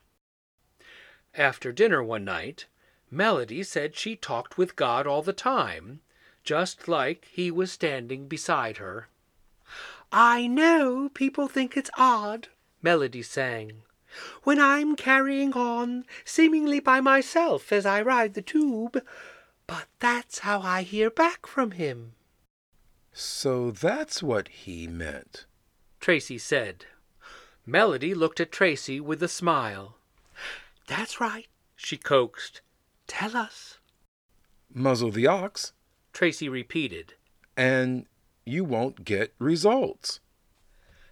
After 1.36 1.70
dinner 1.70 2.02
one 2.02 2.24
night, 2.24 2.64
Melody 3.10 3.62
said 3.62 3.94
she 3.94 4.16
talked 4.16 4.56
with 4.56 4.74
God 4.74 5.06
all 5.06 5.20
the 5.20 5.34
time, 5.34 6.00
just 6.44 6.88
like 6.88 7.28
he 7.30 7.50
was 7.50 7.70
standing 7.70 8.26
beside 8.26 8.78
her. 8.78 9.08
I 10.10 10.46
know 10.46 11.10
people 11.12 11.46
think 11.46 11.76
it's 11.76 11.90
odd, 11.98 12.48
Melody 12.80 13.22
sang, 13.22 13.82
when 14.44 14.58
I'm 14.58 14.96
carrying 14.96 15.52
on 15.52 16.06
seemingly 16.24 16.80
by 16.80 17.00
myself 17.00 17.70
as 17.70 17.84
I 17.84 18.00
ride 18.00 18.32
the 18.34 18.42
tube, 18.42 19.02
but 19.66 19.86
that's 19.98 20.38
how 20.40 20.60
I 20.60 20.82
hear 20.82 21.10
back 21.10 21.46
from 21.46 21.72
him. 21.72 22.14
So 23.12 23.70
that's 23.70 24.22
what 24.22 24.48
he 24.48 24.86
meant, 24.86 25.44
Tracy 26.00 26.38
said. 26.38 26.86
Melody 27.66 28.14
looked 28.14 28.40
at 28.40 28.52
Tracy 28.52 29.00
with 29.00 29.22
a 29.22 29.28
smile. 29.28 29.95
That's 30.86 31.20
right, 31.20 31.46
she 31.74 31.96
coaxed. 31.96 32.60
Tell 33.06 33.36
us. 33.36 33.78
Muzzle 34.72 35.10
the 35.10 35.26
ox, 35.26 35.72
Tracy 36.12 36.48
repeated. 36.48 37.14
And 37.56 38.06
you 38.44 38.64
won't 38.64 39.04
get 39.04 39.34
results. 39.38 40.20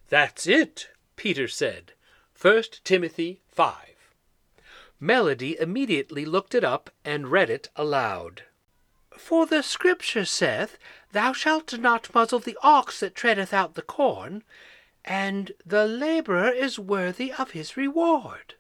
That's 0.09 0.47
it, 0.47 0.89
Peter 1.17 1.49
said. 1.49 1.93
First 2.33 2.85
Timothy 2.85 3.41
5. 3.49 3.75
Melody 5.01 5.59
immediately 5.59 6.25
looked 6.25 6.55
it 6.55 6.65
up 6.65 6.91
and 7.05 7.31
read 7.31 7.51
it 7.51 7.69
aloud. 7.77 8.43
For 9.17 9.47
the 9.47 9.63
scripture 9.63 10.25
saith, 10.25 10.79
Thou 11.13 11.33
shalt 11.33 11.79
not 11.79 12.15
muzzle 12.15 12.39
the 12.39 12.59
ox 12.63 13.01
that 13.01 13.15
treadeth 13.15 13.53
out 13.53 13.75
the 13.75 13.83
corn, 13.83 14.43
and 15.05 15.53
the 15.65 15.87
laborer 15.87 16.49
is 16.51 16.79
worthy 16.79 17.33
of 17.33 17.53
his 17.53 17.77
reward. 17.77 18.55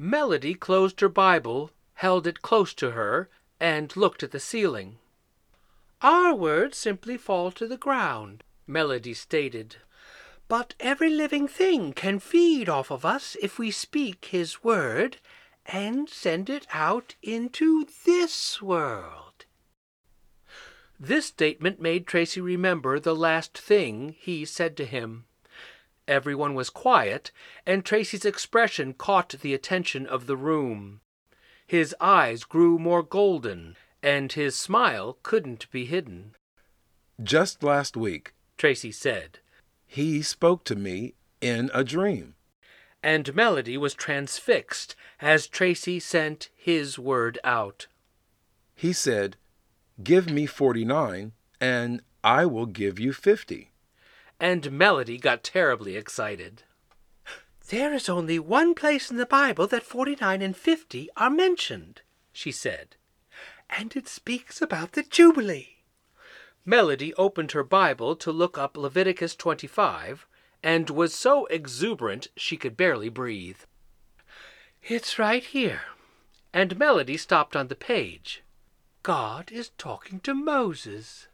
Melody 0.00 0.54
closed 0.54 1.00
her 1.00 1.08
Bible, 1.08 1.72
held 1.94 2.28
it 2.28 2.40
close 2.40 2.72
to 2.74 2.92
her, 2.92 3.28
and 3.58 3.96
looked 3.96 4.22
at 4.22 4.30
the 4.30 4.38
ceiling. 4.38 4.98
Our 6.00 6.32
words 6.32 6.78
simply 6.78 7.16
fall 7.16 7.50
to 7.52 7.66
the 7.66 7.76
ground, 7.76 8.44
Melody 8.64 9.12
stated. 9.12 9.76
But 10.46 10.74
every 10.78 11.10
living 11.10 11.48
thing 11.48 11.92
can 11.92 12.20
feed 12.20 12.68
off 12.68 12.92
of 12.92 13.04
us 13.04 13.36
if 13.42 13.58
we 13.58 13.72
speak 13.72 14.26
his 14.26 14.62
word 14.62 15.16
and 15.66 16.08
send 16.08 16.48
it 16.48 16.68
out 16.72 17.16
into 17.20 17.84
this 18.04 18.62
world. 18.62 19.46
This 21.00 21.26
statement 21.26 21.80
made 21.80 22.06
Tracy 22.06 22.40
remember 22.40 23.00
the 23.00 23.16
last 23.16 23.58
thing 23.58 24.14
he 24.18 24.44
said 24.44 24.76
to 24.76 24.84
him. 24.84 25.24
Everyone 26.08 26.54
was 26.54 26.70
quiet, 26.70 27.30
and 27.66 27.84
Tracy's 27.84 28.24
expression 28.24 28.94
caught 28.94 29.36
the 29.40 29.54
attention 29.54 30.06
of 30.06 30.26
the 30.26 30.36
room. 30.36 31.00
His 31.66 31.94
eyes 32.00 32.44
grew 32.44 32.78
more 32.78 33.02
golden, 33.02 33.76
and 34.02 34.32
his 34.32 34.56
smile 34.56 35.18
couldn't 35.22 35.70
be 35.70 35.84
hidden. 35.84 36.34
Just 37.22 37.62
last 37.62 37.96
week, 37.96 38.32
Tracy 38.56 38.90
said, 38.90 39.40
he 39.86 40.22
spoke 40.22 40.64
to 40.64 40.76
me 40.76 41.14
in 41.40 41.70
a 41.72 41.84
dream. 41.84 42.34
and 43.02 43.34
Melody 43.34 43.76
was 43.76 43.94
transfixed 43.94 44.96
as 45.20 45.46
Tracy 45.46 46.00
sent 46.00 46.48
his 46.56 46.98
word 46.98 47.38
out. 47.44 47.86
He 48.74 48.92
said, 48.92 49.36
Give 50.02 50.28
me 50.28 50.46
49, 50.46 51.32
and 51.60 52.02
I 52.24 52.44
will 52.44 52.66
give 52.66 52.98
you 52.98 53.12
50. 53.12 53.67
And 54.40 54.72
Melody 54.72 55.18
got 55.18 55.42
terribly 55.42 55.96
excited. 55.96 56.62
There 57.68 57.92
is 57.92 58.08
only 58.08 58.38
one 58.38 58.74
place 58.74 59.10
in 59.10 59.16
the 59.16 59.26
Bible 59.26 59.66
that 59.66 59.82
49 59.82 60.40
and 60.40 60.56
50 60.56 61.10
are 61.16 61.28
mentioned, 61.30 62.00
she 62.32 62.50
said, 62.50 62.96
and 63.68 63.94
it 63.94 64.08
speaks 64.08 64.62
about 64.62 64.92
the 64.92 65.02
Jubilee. 65.02 65.84
Melody 66.64 67.12
opened 67.14 67.52
her 67.52 67.64
Bible 67.64 68.16
to 68.16 68.32
look 68.32 68.56
up 68.56 68.76
Leviticus 68.76 69.34
25 69.34 70.26
and 70.62 70.90
was 70.90 71.14
so 71.14 71.46
exuberant 71.46 72.28
she 72.36 72.56
could 72.56 72.76
barely 72.76 73.08
breathe. 73.08 73.60
It's 74.82 75.18
right 75.18 75.44
here. 75.44 75.82
And 76.52 76.78
Melody 76.78 77.16
stopped 77.16 77.54
on 77.54 77.68
the 77.68 77.74
page. 77.74 78.42
God 79.02 79.52
is 79.52 79.70
talking 79.78 80.20
to 80.20 80.34
Moses. 80.34 81.28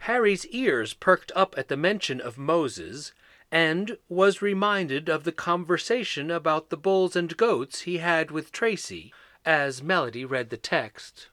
Harry's 0.00 0.46
ears 0.46 0.94
perked 0.94 1.30
up 1.36 1.54
at 1.58 1.68
the 1.68 1.76
mention 1.76 2.20
of 2.20 2.38
Moses, 2.38 3.12
and 3.52 3.98
was 4.08 4.40
reminded 4.40 5.08
of 5.08 5.24
the 5.24 5.32
conversation 5.32 6.30
about 6.30 6.70
the 6.70 6.76
bulls 6.76 7.16
and 7.16 7.36
goats 7.36 7.82
he 7.82 7.98
had 7.98 8.30
with 8.30 8.52
Tracy, 8.52 9.12
as 9.44 9.82
Melody 9.82 10.24
read 10.24 10.50
the 10.50 10.56
text. 10.56 11.28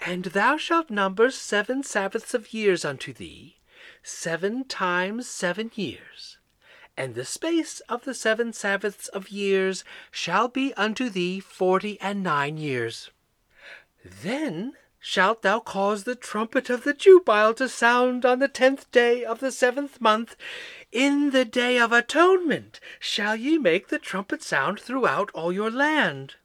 And 0.00 0.24
thou 0.26 0.56
shalt 0.56 0.90
number 0.90 1.30
seven 1.30 1.82
Sabbaths 1.82 2.34
of 2.34 2.52
years 2.52 2.84
unto 2.84 3.12
thee, 3.12 3.56
seven 4.02 4.64
times 4.64 5.28
seven 5.28 5.70
years. 5.74 6.38
And 6.96 7.14
the 7.14 7.24
space 7.24 7.80
of 7.88 8.04
the 8.04 8.12
seven 8.12 8.52
Sabbaths 8.52 9.08
of 9.08 9.30
years 9.30 9.82
shall 10.10 10.48
be 10.48 10.74
unto 10.74 11.08
thee 11.08 11.40
forty 11.40 11.98
and 12.00 12.22
nine 12.22 12.58
years. 12.58 13.10
Then 14.04 14.74
shalt 15.04 15.42
thou 15.42 15.58
cause 15.58 16.04
the 16.04 16.14
trumpet 16.14 16.70
of 16.70 16.84
the 16.84 16.94
Jubile 16.94 17.52
to 17.54 17.68
sound 17.68 18.24
on 18.24 18.38
the 18.38 18.46
tenth 18.46 18.88
day 18.92 19.24
of 19.24 19.40
the 19.40 19.50
seventh 19.50 20.00
month. 20.00 20.36
In 20.92 21.30
the 21.30 21.44
day 21.44 21.76
of 21.76 21.90
atonement 21.90 22.78
shall 23.00 23.34
ye 23.34 23.58
make 23.58 23.88
the 23.88 23.98
trumpet 23.98 24.44
sound 24.44 24.78
throughout 24.78 25.30
all 25.34 25.52
your 25.52 25.72
land. 25.72 26.36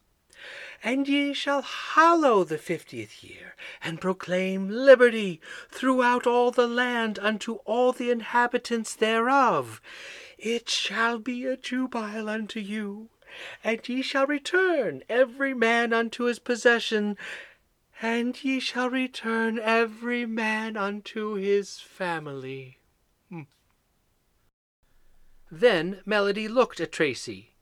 And 0.83 1.07
ye 1.07 1.33
shall 1.33 1.61
hallow 1.61 2.43
the 2.43 2.57
fiftieth 2.57 3.23
year, 3.23 3.55
and 3.83 4.01
proclaim 4.01 4.69
liberty 4.69 5.39
throughout 5.69 6.25
all 6.25 6.49
the 6.49 6.67
land 6.67 7.19
unto 7.19 7.55
all 7.65 7.91
the 7.91 8.09
inhabitants 8.09 8.95
thereof. 8.95 9.81
It 10.39 10.67
shall 10.67 11.19
be 11.19 11.45
a 11.45 11.57
jubile 11.57 12.27
unto 12.27 12.59
you, 12.59 13.09
and 13.63 13.87
ye 13.87 14.01
shall 14.01 14.25
return 14.25 15.03
every 15.09 15.53
man 15.53 15.93
unto 15.93 16.23
his 16.23 16.39
possession, 16.39 17.17
and 18.01 18.43
ye 18.43 18.59
shall 18.59 18.89
return 18.89 19.59
every 19.59 20.25
man 20.25 20.77
unto 20.77 21.33
his 21.33 21.79
family. 21.79 22.77
Hmm. 23.29 23.43
Then 25.49 26.01
Melody 26.05 26.47
looked 26.47 26.79
at 26.79 26.91
Tracy. 26.91 27.53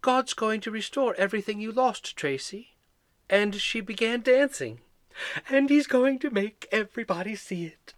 God's 0.00 0.34
going 0.34 0.60
to 0.62 0.70
restore 0.70 1.14
everything 1.14 1.60
you 1.60 1.72
lost, 1.72 2.16
Tracy. 2.16 2.76
And 3.30 3.54
she 3.54 3.80
began 3.80 4.20
dancing. 4.20 4.80
And 5.48 5.70
he's 5.70 5.86
going 5.86 6.18
to 6.18 6.30
make 6.30 6.68
everybody 6.70 7.36
see 7.36 7.64
it. 7.64 7.94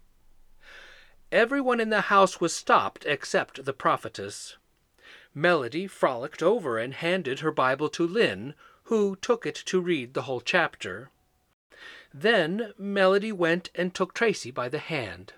Everyone 1.31 1.81
in 1.81 1.89
the 1.89 2.01
house 2.01 2.39
was 2.39 2.55
stopped 2.55 3.05
except 3.05 3.65
the 3.65 3.73
prophetess. 3.73 4.55
Melody 5.33 5.87
frolicked 5.87 6.41
over 6.41 6.77
and 6.77 6.93
handed 6.93 7.39
her 7.39 7.51
Bible 7.51 7.89
to 7.89 8.07
Lynn, 8.07 8.53
who 8.87 9.17
took 9.17 9.45
it 9.45 9.55
to 9.55 9.81
read 9.81 10.13
the 10.13 10.21
whole 10.23 10.39
chapter. 10.39 11.09
Then 12.13 12.71
Melody 12.77 13.33
went 13.33 13.69
and 13.75 13.93
took 13.93 14.13
Tracy 14.13 14.49
by 14.49 14.69
the 14.69 14.79
hand. 14.79 15.33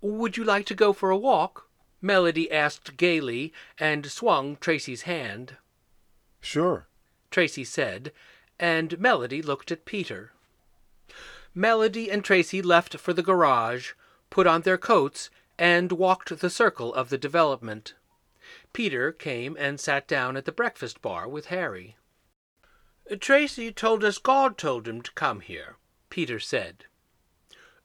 Would 0.00 0.36
you 0.36 0.42
like 0.42 0.66
to 0.66 0.74
go 0.74 0.92
for 0.92 1.10
a 1.10 1.16
walk? 1.16 1.68
Melody 2.02 2.50
asked 2.50 2.96
gaily 2.96 3.52
and 3.78 4.10
swung 4.10 4.56
Tracy's 4.56 5.02
hand. 5.02 5.56
Sure. 6.40 6.88
Tracy 7.30 7.62
said, 7.62 8.12
and 8.58 8.98
Melody 8.98 9.42
looked 9.42 9.70
at 9.70 9.84
Peter. 9.84 10.32
Melody 11.54 12.10
and 12.10 12.24
Tracy 12.24 12.62
left 12.62 12.98
for 12.98 13.12
the 13.12 13.22
garage, 13.22 13.92
put 14.28 14.46
on 14.46 14.62
their 14.62 14.78
coats, 14.78 15.30
and 15.56 15.92
walked 15.92 16.36
the 16.40 16.50
circle 16.50 16.92
of 16.92 17.10
the 17.10 17.18
development. 17.18 17.94
Peter 18.72 19.12
came 19.12 19.56
and 19.56 19.78
sat 19.78 20.08
down 20.08 20.36
at 20.36 20.46
the 20.46 20.52
breakfast 20.52 21.00
bar 21.00 21.28
with 21.28 21.46
Harry. 21.46 21.96
Tracy 23.20 23.70
told 23.72 24.02
us 24.02 24.18
God 24.18 24.58
told 24.58 24.88
him 24.88 25.00
to 25.02 25.12
come 25.12 25.40
here, 25.40 25.76
Peter 26.10 26.40
said. 26.40 26.86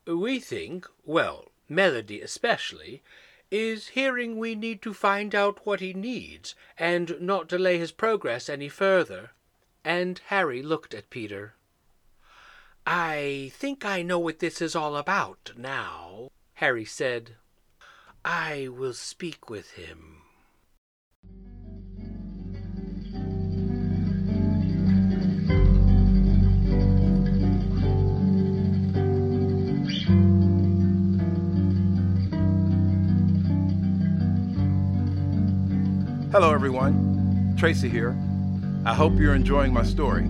We 0.08 0.40
think, 0.40 0.88
well, 1.06 1.52
Melody 1.70 2.22
especially, 2.22 3.04
is 3.52 3.90
hearing 3.90 4.38
we 4.38 4.56
need 4.56 4.82
to 4.82 4.94
find 4.94 5.36
out 5.36 5.66
what 5.66 5.80
he 5.80 5.94
needs 5.94 6.56
and 6.78 7.16
not 7.20 7.48
delay 7.48 7.78
his 7.78 7.92
progress 7.92 8.50
any 8.50 8.70
further. 8.70 9.32
And 9.84 10.20
Harry 10.28 10.64
looked 10.64 10.94
at 10.94 11.10
Peter. 11.10 11.56
I 12.86 13.52
think 13.54 13.86
I 13.86 14.02
know 14.02 14.18
what 14.18 14.40
this 14.40 14.62
is 14.62 14.76
all 14.76 14.96
about 14.96 15.52
now, 15.56 16.32
Harry 16.56 16.86
said. 16.86 17.36
I 18.26 18.70
will 18.70 18.94
speak 18.94 19.50
with 19.50 19.72
him. 19.72 20.21
Hello, 36.32 36.54
everyone. 36.54 37.54
Tracy 37.58 37.90
here. 37.90 38.18
I 38.86 38.94
hope 38.94 39.18
you're 39.18 39.36
enjoying 39.36 39.74
my 39.74 39.84
story. 39.84 40.30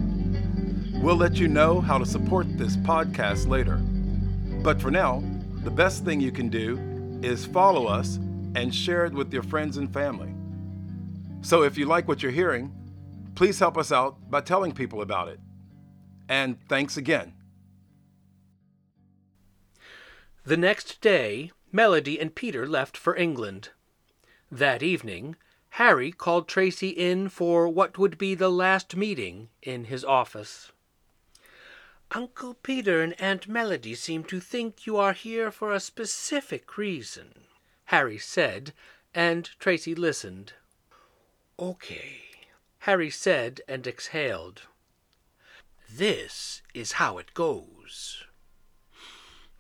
We'll 0.95 1.15
let 1.15 1.35
you 1.35 1.47
know 1.47 1.79
how 1.79 1.99
to 1.99 2.07
support 2.07 2.57
this 2.57 2.75
podcast 2.75 3.47
later. 3.47 3.75
But 4.63 4.81
for 4.81 4.89
now, 4.89 5.21
the 5.63 5.69
best 5.69 6.03
thing 6.03 6.19
you 6.19 6.31
can 6.31 6.49
do 6.49 6.79
is 7.21 7.45
follow 7.45 7.85
us 7.85 8.15
and 8.55 8.73
share 8.73 9.05
it 9.05 9.13
with 9.13 9.31
your 9.31 9.43
friends 9.43 9.77
and 9.77 9.93
family. 9.93 10.33
So 11.43 11.61
if 11.61 11.77
you 11.77 11.85
like 11.85 12.07
what 12.07 12.23
you're 12.23 12.31
hearing, 12.31 12.73
please 13.35 13.59
help 13.59 13.77
us 13.77 13.91
out 13.91 14.17
by 14.31 14.41
telling 14.41 14.71
people 14.71 15.03
about 15.03 15.27
it. 15.27 15.39
And 16.27 16.57
thanks 16.67 16.97
again. 16.97 17.33
The 20.45 20.57
next 20.57 20.99
day, 20.99 21.51
Melody 21.71 22.19
and 22.19 22.33
Peter 22.33 22.65
left 22.65 22.97
for 22.97 23.15
England. 23.15 23.69
That 24.51 24.81
evening, 24.81 25.35
Harry 25.75 26.12
called 26.12 26.47
Tracy 26.47 26.89
in 26.89 27.29
for 27.29 27.67
what 27.67 27.97
would 27.97 28.17
be 28.17 28.36
the 28.36 28.49
last 28.49 28.95
meeting 28.95 29.49
in 29.62 29.86
his 29.86 30.03
office. 30.03 30.71
Uncle 32.12 32.55
Peter 32.55 33.01
and 33.01 33.19
Aunt 33.21 33.47
Melody 33.47 33.95
seem 33.95 34.25
to 34.25 34.41
think 34.41 34.86
you 34.86 34.97
are 34.97 35.13
here 35.13 35.49
for 35.49 35.71
a 35.71 35.79
specific 35.79 36.77
reason, 36.77 37.45
Harry 37.86 38.17
said, 38.17 38.73
and 39.15 39.49
Tracy 39.60 39.95
listened. 39.95 40.53
Okay, 41.57 42.21
Harry 42.79 43.10
said 43.10 43.62
and 43.65 43.88
exhaled. 43.88 44.63
This 45.89 46.62
is 46.73 46.93
how 46.93 47.17
it 47.17 47.34
goes. 47.34 48.25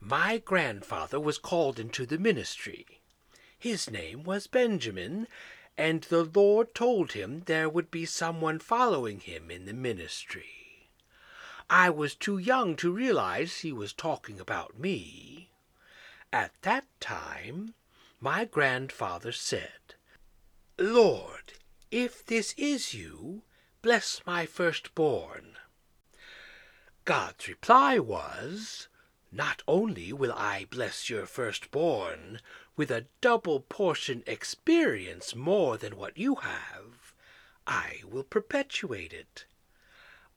My 0.01 0.39
grandfather 0.39 1.21
was 1.21 1.37
called 1.37 1.79
into 1.79 2.05
the 2.05 2.17
ministry. 2.17 2.85
His 3.57 3.89
name 3.89 4.23
was 4.23 4.47
Benjamin, 4.47 5.27
and 5.77 6.03
the 6.03 6.23
Lord 6.23 6.75
told 6.75 7.13
him 7.13 7.43
there 7.45 7.69
would 7.69 7.89
be 7.91 8.05
someone 8.05 8.59
following 8.59 9.19
him 9.19 9.49
in 9.49 9.65
the 9.65 9.73
ministry. 9.73 10.89
I 11.69 11.89
was 11.89 12.15
too 12.15 12.37
young 12.37 12.75
to 12.77 12.91
realize 12.91 13.59
he 13.59 13.71
was 13.71 13.93
talking 13.93 14.39
about 14.39 14.77
me. 14.77 15.49
At 16.33 16.51
that 16.63 16.85
time, 16.99 17.73
my 18.19 18.45
grandfather 18.45 19.31
said, 19.31 19.95
Lord, 20.77 21.53
if 21.91 22.25
this 22.25 22.53
is 22.57 22.93
you, 22.93 23.43
bless 23.81 24.21
my 24.25 24.45
firstborn. 24.45 25.57
God's 27.05 27.47
reply 27.47 27.99
was, 27.99 28.87
Not 29.31 29.63
only 29.65 30.11
will 30.11 30.33
I 30.33 30.65
bless 30.69 31.09
your 31.09 31.25
firstborn 31.25 32.41
with 32.75 32.91
a 32.91 33.07
double 33.21 33.61
portion 33.61 34.23
experience 34.27 35.33
more 35.33 35.77
than 35.77 35.95
what 35.95 36.17
you 36.17 36.35
have, 36.35 37.13
I 37.65 38.01
will 38.05 38.25
perpetuate 38.25 39.13
it. 39.13 39.45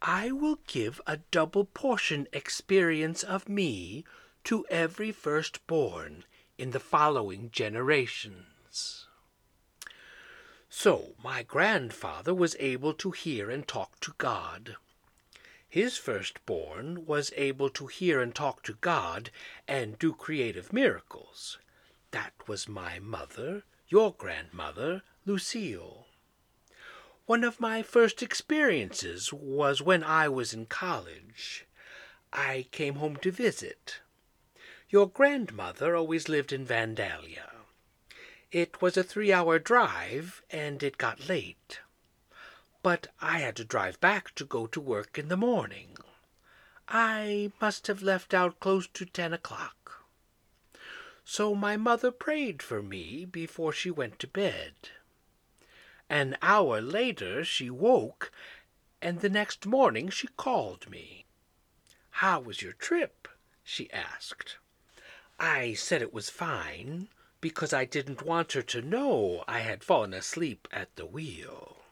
I 0.01 0.31
will 0.31 0.61
give 0.69 1.01
a 1.07 1.17
double 1.33 1.65
portion 1.65 2.29
experience 2.33 3.25
of 3.25 3.49
me 3.49 4.05
to 4.45 4.65
every 4.71 5.11
firstborn 5.11 6.25
in 6.57 6.71
the 6.71 6.79
following 6.79 7.51
generations. 7.51 9.09
So 10.69 11.15
my 11.23 11.43
grandfather 11.43 12.35
was 12.35 12.55
able 12.61 12.95
to 12.95 13.11
hear 13.11 13.51
and 13.51 13.67
talk 13.67 13.99
to 14.01 14.15
God. 14.19 14.77
His 15.75 15.97
firstborn 15.97 17.05
was 17.05 17.33
able 17.37 17.69
to 17.71 17.89
hear 17.89 18.21
and 18.21 18.33
talk 18.33 18.63
to 18.63 18.75
God 18.75 19.33
and 19.67 19.99
do 19.99 20.13
creative 20.13 20.73
miracles. 20.73 21.59
That 22.13 22.33
was 22.47 22.69
my 22.69 23.01
mother, 23.01 23.65
your 23.89 24.15
grandmother, 24.15 25.03
Lucille. 25.27 26.07
One 27.27 27.43
of 27.43 27.59
my 27.59 27.83
first 27.83 28.23
experiences 28.23 29.33
was 29.33 29.83
when 29.83 30.05
I 30.05 30.29
was 30.29 30.55
in 30.55 30.67
college. 30.67 31.67
I 32.33 32.69
came 32.71 32.95
home 32.95 33.17
to 33.17 33.33
visit. 33.33 33.99
Your 34.91 35.09
grandmother 35.09 35.97
always 35.97 36.29
lived 36.29 36.53
in 36.53 36.65
Vandalia. 36.65 37.51
It 38.53 38.81
was 38.81 38.97
a 38.97 39.03
three-hour 39.03 39.59
drive, 39.59 40.41
and 40.51 40.85
it 40.85 40.99
got 40.99 41.29
late. 41.29 41.81
But 42.85 43.07
I 43.19 43.39
had 43.39 43.57
to 43.57 43.65
drive 43.65 43.99
back 43.99 44.35
to 44.35 44.45
go 44.45 44.67
to 44.67 44.79
work 44.79 45.19
in 45.19 45.29
the 45.29 45.39
morning. 45.39 45.97
I 46.87 47.51
must 47.59 47.87
have 47.87 48.03
left 48.03 48.35
out 48.35 48.61
close 48.61 48.87
to 48.89 49.07
ten 49.07 49.33
o'clock. 49.33 50.05
So 51.25 51.55
my 51.55 51.79
mother 51.79 52.11
prayed 52.11 52.63
for 52.63 52.83
me 52.83 53.25
before 53.25 53.73
she 53.73 53.91
went 53.91 54.19
to 54.19 54.27
bed. 54.27 54.75
An 56.11 56.37
hour 56.43 56.83
later 56.83 57.43
she 57.43 57.71
woke, 57.71 58.31
and 59.01 59.21
the 59.21 59.31
next 59.31 59.65
morning 59.65 60.11
she 60.11 60.29
called 60.37 60.91
me. 60.91 61.25
How 62.21 62.39
was 62.39 62.61
your 62.61 62.75
trip? 62.75 63.29
she 63.63 63.91
asked. 63.93 64.59
I 65.41 65.73
said 65.73 66.03
it 66.03 66.13
was 66.13 66.29
fine 66.29 67.09
because 67.41 67.73
I 67.73 67.87
didn't 67.87 68.27
want 68.27 68.53
her 68.53 68.61
to 68.61 68.83
know 68.83 69.43
I 69.49 69.61
had 69.61 69.83
fallen 69.83 70.13
asleep 70.13 70.69
at 70.71 70.95
the 70.97 71.07
wheel. 71.07 71.84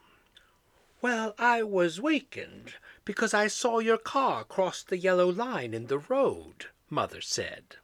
Well, 1.03 1.35
I 1.37 1.65
was 1.65 2.01
wakened 2.01 2.75
because 3.05 3.35
I 3.35 3.49
saw 3.49 3.81
your 3.81 3.99
car 3.99 4.45
cross 4.45 4.85
the 4.85 4.97
yellow 4.97 5.29
line 5.29 5.75
in 5.75 5.89
the 5.89 5.99
road, 5.99 6.67
Mother 6.89 7.21
said. 7.21 7.77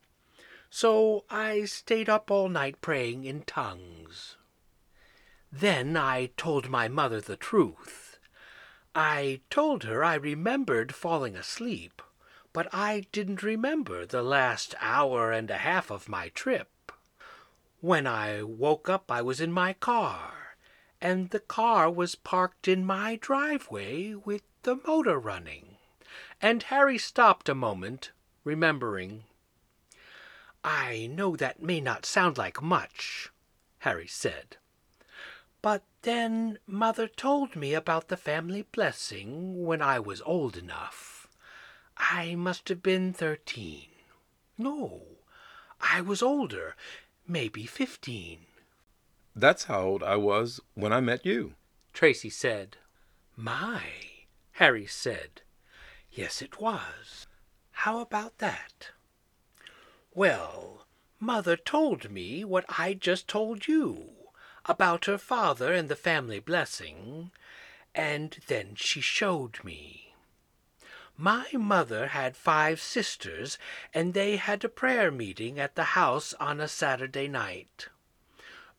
So 0.70 1.24
I 1.28 1.64
stayed 1.64 2.08
up 2.08 2.30
all 2.30 2.48
night 2.48 2.80
praying 2.80 3.24
in 3.24 3.42
tongues. 3.42 4.36
Then 5.50 5.96
I 5.96 6.30
told 6.36 6.68
my 6.68 6.86
mother 6.86 7.20
the 7.20 7.36
truth. 7.36 8.20
I 8.94 9.40
told 9.50 9.82
her 9.82 10.04
I 10.04 10.14
remembered 10.14 10.94
falling 10.94 11.34
asleep, 11.34 12.00
but 12.52 12.72
I 12.72 13.06
didn't 13.10 13.42
remember 13.42 14.06
the 14.06 14.22
last 14.22 14.76
hour 14.80 15.32
and 15.32 15.50
a 15.50 15.58
half 15.58 15.90
of 15.90 16.08
my 16.08 16.28
trip. 16.28 16.92
When 17.80 18.06
I 18.06 18.44
woke 18.44 18.88
up, 18.88 19.10
I 19.10 19.22
was 19.22 19.40
in 19.40 19.50
my 19.50 19.72
car, 19.72 20.37
and 21.00 21.30
the 21.30 21.40
car 21.40 21.90
was 21.90 22.14
parked 22.14 22.68
in 22.68 22.84
my 22.84 23.16
driveway 23.16 24.14
with 24.14 24.42
the 24.62 24.76
motor 24.86 25.18
running. 25.18 25.76
And 26.40 26.64
Harry 26.64 26.98
stopped 26.98 27.48
a 27.48 27.54
moment, 27.54 28.10
remembering. 28.44 29.24
I 30.64 31.08
know 31.12 31.36
that 31.36 31.62
may 31.62 31.80
not 31.80 32.04
sound 32.04 32.36
like 32.36 32.60
much, 32.60 33.30
Harry 33.78 34.08
said. 34.08 34.56
But 35.62 35.82
then 36.02 36.58
Mother 36.66 37.08
told 37.08 37.56
me 37.56 37.74
about 37.74 38.08
the 38.08 38.16
family 38.16 38.62
blessing 38.72 39.64
when 39.64 39.82
I 39.82 39.98
was 39.98 40.22
old 40.22 40.56
enough. 40.56 41.28
I 41.96 42.34
must 42.34 42.68
have 42.68 42.82
been 42.82 43.12
thirteen. 43.12 43.88
No, 44.56 45.02
I 45.80 46.00
was 46.00 46.22
older, 46.22 46.76
maybe 47.26 47.66
fifteen. 47.66 48.46
That's 49.38 49.64
how 49.64 49.82
old 49.82 50.02
I 50.02 50.16
was 50.16 50.60
when 50.74 50.92
I 50.92 50.98
met 50.98 51.24
you. 51.24 51.54
Tracy 51.92 52.28
said. 52.28 52.76
My, 53.36 53.82
Harry 54.54 54.86
said. 54.86 55.42
Yes, 56.10 56.42
it 56.42 56.60
was. 56.60 57.28
How 57.70 58.00
about 58.00 58.38
that? 58.38 58.90
Well, 60.12 60.86
Mother 61.20 61.56
told 61.56 62.10
me 62.10 62.44
what 62.44 62.64
I 62.80 62.94
just 62.94 63.28
told 63.28 63.68
you 63.68 64.10
about 64.64 65.04
her 65.04 65.18
father 65.18 65.72
and 65.72 65.88
the 65.88 65.94
family 65.94 66.40
blessing, 66.40 67.30
and 67.94 68.38
then 68.48 68.74
she 68.74 69.00
showed 69.00 69.62
me. 69.62 70.14
My 71.16 71.46
mother 71.52 72.08
had 72.08 72.36
five 72.36 72.80
sisters, 72.80 73.56
and 73.94 74.14
they 74.14 74.34
had 74.34 74.64
a 74.64 74.68
prayer 74.68 75.12
meeting 75.12 75.60
at 75.60 75.76
the 75.76 75.94
house 75.94 76.34
on 76.40 76.60
a 76.60 76.66
Saturday 76.66 77.28
night. 77.28 77.88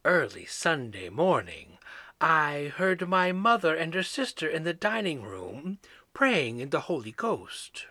Early 0.05 0.45
Sunday 0.45 1.09
morning, 1.09 1.77
I 2.21 2.71
heard 2.77 3.05
my 3.09 3.33
mother 3.33 3.75
and 3.75 3.93
her 3.93 4.03
sister 4.03 4.47
in 4.47 4.63
the 4.63 4.73
dining 4.73 5.23
room 5.23 5.79
praying 6.13 6.61
in 6.61 6.69
the 6.69 6.87
Holy 6.87 7.11
Ghost. 7.11 7.85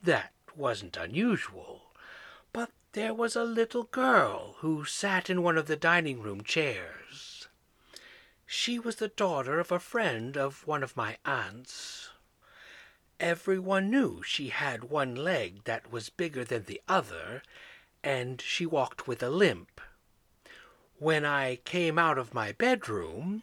That 0.00 0.32
wasn't 0.54 0.96
unusual, 0.96 1.90
but 2.52 2.70
there 2.92 3.12
was 3.12 3.34
a 3.34 3.42
little 3.42 3.82
girl 3.82 4.54
who 4.58 4.84
sat 4.84 5.28
in 5.28 5.42
one 5.42 5.58
of 5.58 5.66
the 5.66 5.74
dining 5.74 6.22
room 6.22 6.44
chairs. 6.44 7.48
She 8.46 8.78
was 8.78 8.96
the 8.96 9.08
daughter 9.08 9.58
of 9.58 9.72
a 9.72 9.80
friend 9.80 10.36
of 10.36 10.64
one 10.68 10.84
of 10.84 10.96
my 10.96 11.16
aunts. 11.24 12.10
Everyone 13.18 13.90
knew 13.90 14.22
she 14.22 14.50
had 14.50 14.84
one 14.84 15.16
leg 15.16 15.64
that 15.64 15.90
was 15.90 16.10
bigger 16.10 16.44
than 16.44 16.66
the 16.66 16.80
other, 16.88 17.42
and 18.04 18.40
she 18.40 18.64
walked 18.64 19.08
with 19.08 19.20
a 19.20 19.30
limp. 19.30 19.80
When 21.04 21.26
I 21.26 21.56
came 21.66 21.98
out 21.98 22.16
of 22.16 22.32
my 22.32 22.52
bedroom, 22.52 23.42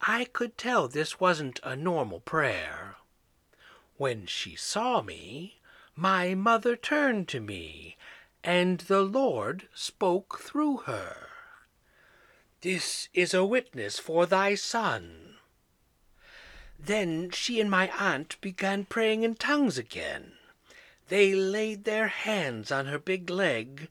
I 0.00 0.24
could 0.24 0.56
tell 0.56 0.88
this 0.88 1.20
wasn't 1.20 1.60
a 1.62 1.76
normal 1.76 2.20
prayer. 2.20 2.96
When 3.98 4.24
she 4.24 4.56
saw 4.56 5.02
me, 5.02 5.60
my 5.94 6.34
mother 6.34 6.74
turned 6.74 7.28
to 7.28 7.38
me, 7.38 7.98
and 8.42 8.80
the 8.80 9.02
Lord 9.02 9.68
spoke 9.74 10.38
through 10.40 10.78
her. 10.88 11.28
This 12.62 13.10
is 13.12 13.34
a 13.34 13.44
witness 13.44 13.98
for 13.98 14.24
thy 14.24 14.54
son. 14.54 15.34
Then 16.78 17.30
she 17.30 17.60
and 17.60 17.70
my 17.70 17.90
aunt 17.90 18.40
began 18.40 18.86
praying 18.86 19.22
in 19.22 19.34
tongues 19.34 19.76
again. 19.76 20.32
They 21.08 21.34
laid 21.34 21.84
their 21.84 22.08
hands 22.08 22.72
on 22.72 22.86
her 22.86 22.98
big 22.98 23.28
leg, 23.28 23.90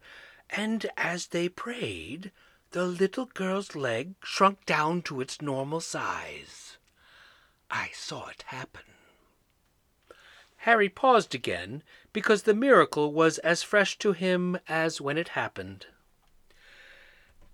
and 0.49 0.87
as 0.97 1.27
they 1.27 1.49
prayed, 1.49 2.31
the 2.71 2.85
little 2.85 3.25
girl's 3.25 3.75
leg 3.75 4.15
shrunk 4.23 4.65
down 4.65 5.01
to 5.01 5.21
its 5.21 5.41
normal 5.41 5.79
size. 5.79 6.77
I 7.69 7.89
saw 7.93 8.27
it 8.27 8.43
happen. 8.47 8.83
Harry 10.57 10.89
paused 10.89 11.33
again, 11.33 11.83
because 12.13 12.43
the 12.43 12.53
miracle 12.53 13.11
was 13.13 13.37
as 13.39 13.63
fresh 13.63 13.97
to 13.97 14.11
him 14.13 14.59
as 14.67 15.01
when 15.01 15.17
it 15.17 15.29
happened. 15.29 15.87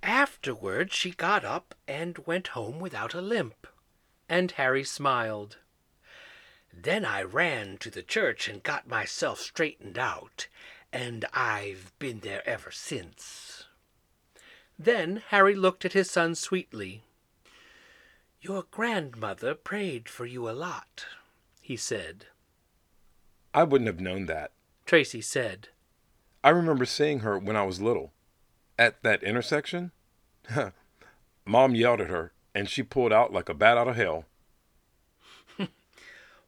Afterward 0.03 0.91
she 0.91 1.11
got 1.11 1.45
up 1.45 1.73
and 1.87 2.17
went 2.25 2.49
home 2.49 2.79
without 2.79 3.13
a 3.13 3.21
limp 3.21 3.67
and 4.29 4.51
Harry 4.51 4.83
smiled. 4.83 5.57
Then 6.73 7.05
I 7.05 7.23
ran 7.23 7.77
to 7.79 7.89
the 7.89 8.03
church 8.03 8.47
and 8.47 8.61
got 8.61 8.87
myself 8.87 9.39
straightened 9.39 9.97
out, 9.97 10.47
and 10.91 11.25
I've 11.33 11.93
been 11.97 12.19
there 12.19 12.47
ever 12.47 12.71
since. 12.71 13.56
Then 14.79 15.23
Harry 15.29 15.55
looked 15.55 15.85
at 15.85 15.93
his 15.93 16.09
son 16.09 16.35
sweetly. 16.35 17.03
Your 18.41 18.65
grandmother 18.69 19.55
prayed 19.55 20.07
for 20.07 20.25
you 20.25 20.47
a 20.47 20.51
lot, 20.51 21.05
he 21.61 21.75
said. 21.75 22.27
I 23.53 23.63
wouldn't 23.63 23.87
have 23.87 23.99
known 23.99 24.27
that, 24.27 24.51
Tracy 24.85 25.21
said. 25.21 25.69
I 26.43 26.49
remember 26.49 26.85
seeing 26.85 27.21
her 27.21 27.39
when 27.39 27.55
I 27.55 27.63
was 27.63 27.81
little. 27.81 28.13
At 28.77 29.01
that 29.01 29.23
intersection? 29.23 29.91
Mom 31.45 31.73
yelled 31.73 32.01
at 32.01 32.09
her, 32.09 32.33
and 32.53 32.69
she 32.69 32.83
pulled 32.83 33.11
out 33.11 33.33
like 33.33 33.49
a 33.49 33.55
bat 33.55 33.77
out 33.77 33.87
of 33.87 33.95
hell. 33.95 34.25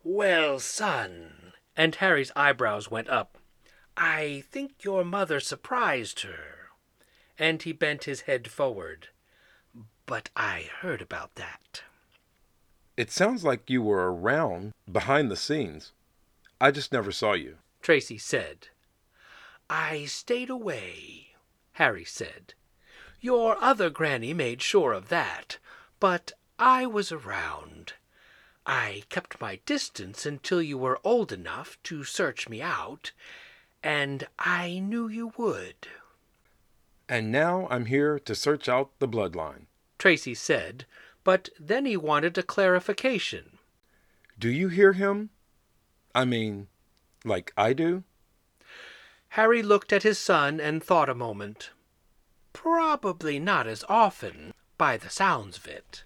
well, 0.03 0.59
son, 0.59 1.53
and 1.75 1.95
Harry's 1.95 2.31
eyebrows 2.35 2.91
went 2.91 3.09
up. 3.09 3.39
I 3.97 4.43
think 4.51 4.83
your 4.83 5.03
mother 5.03 5.39
surprised 5.39 6.21
her. 6.21 6.58
And 7.39 7.63
he 7.63 7.71
bent 7.71 8.03
his 8.03 8.21
head 8.21 8.51
forward. 8.51 9.07
But 10.05 10.29
I 10.35 10.69
heard 10.81 11.01
about 11.01 11.35
that. 11.35 11.83
It 12.97 13.11
sounds 13.11 13.43
like 13.45 13.69
you 13.69 13.81
were 13.81 14.13
around 14.13 14.73
behind 14.91 15.31
the 15.31 15.37
scenes. 15.37 15.93
I 16.59 16.71
just 16.71 16.91
never 16.91 17.11
saw 17.13 17.33
you. 17.33 17.57
Tracy 17.81 18.17
said. 18.17 18.67
I 19.69 20.05
stayed 20.05 20.49
away, 20.49 21.29
Harry 21.73 22.03
said. 22.03 22.53
Your 23.21 23.57
other 23.61 23.89
granny 23.89 24.33
made 24.33 24.61
sure 24.61 24.91
of 24.91 25.09
that, 25.09 25.59
but 25.99 26.33
I 26.57 26.85
was 26.85 27.11
around. 27.11 27.93
I 28.65 29.03
kept 29.09 29.39
my 29.39 29.61
distance 29.65 30.25
until 30.25 30.61
you 30.61 30.77
were 30.77 30.99
old 31.03 31.31
enough 31.31 31.77
to 31.83 32.03
search 32.03 32.49
me 32.49 32.61
out, 32.61 33.11
and 33.81 34.27
I 34.37 34.79
knew 34.79 35.07
you 35.07 35.31
would. 35.37 35.87
And 37.09 37.31
now 37.31 37.67
I'm 37.71 37.85
here 37.85 38.19
to 38.19 38.35
search 38.35 38.69
out 38.69 38.91
the 38.99 39.07
bloodline. 39.07 39.65
Tracy 39.97 40.35
said, 40.35 40.85
but 41.23 41.49
then 41.59 41.85
he 41.85 41.97
wanted 41.97 42.37
a 42.37 42.43
clarification. 42.43 43.57
Do 44.37 44.49
you 44.49 44.69
hear 44.69 44.93
him? 44.93 45.31
I 46.13 46.23
mean, 46.25 46.67
like 47.25 47.51
I 47.57 47.73
do? 47.73 48.03
Harry 49.29 49.61
looked 49.61 49.91
at 49.91 50.03
his 50.03 50.17
son 50.17 50.59
and 50.59 50.83
thought 50.83 51.09
a 51.09 51.15
moment. 51.15 51.71
Probably 52.53 53.39
not 53.39 53.67
as 53.67 53.83
often, 53.89 54.53
by 54.77 54.95
the 54.95 55.09
sounds 55.09 55.57
of 55.57 55.67
it. 55.67 56.03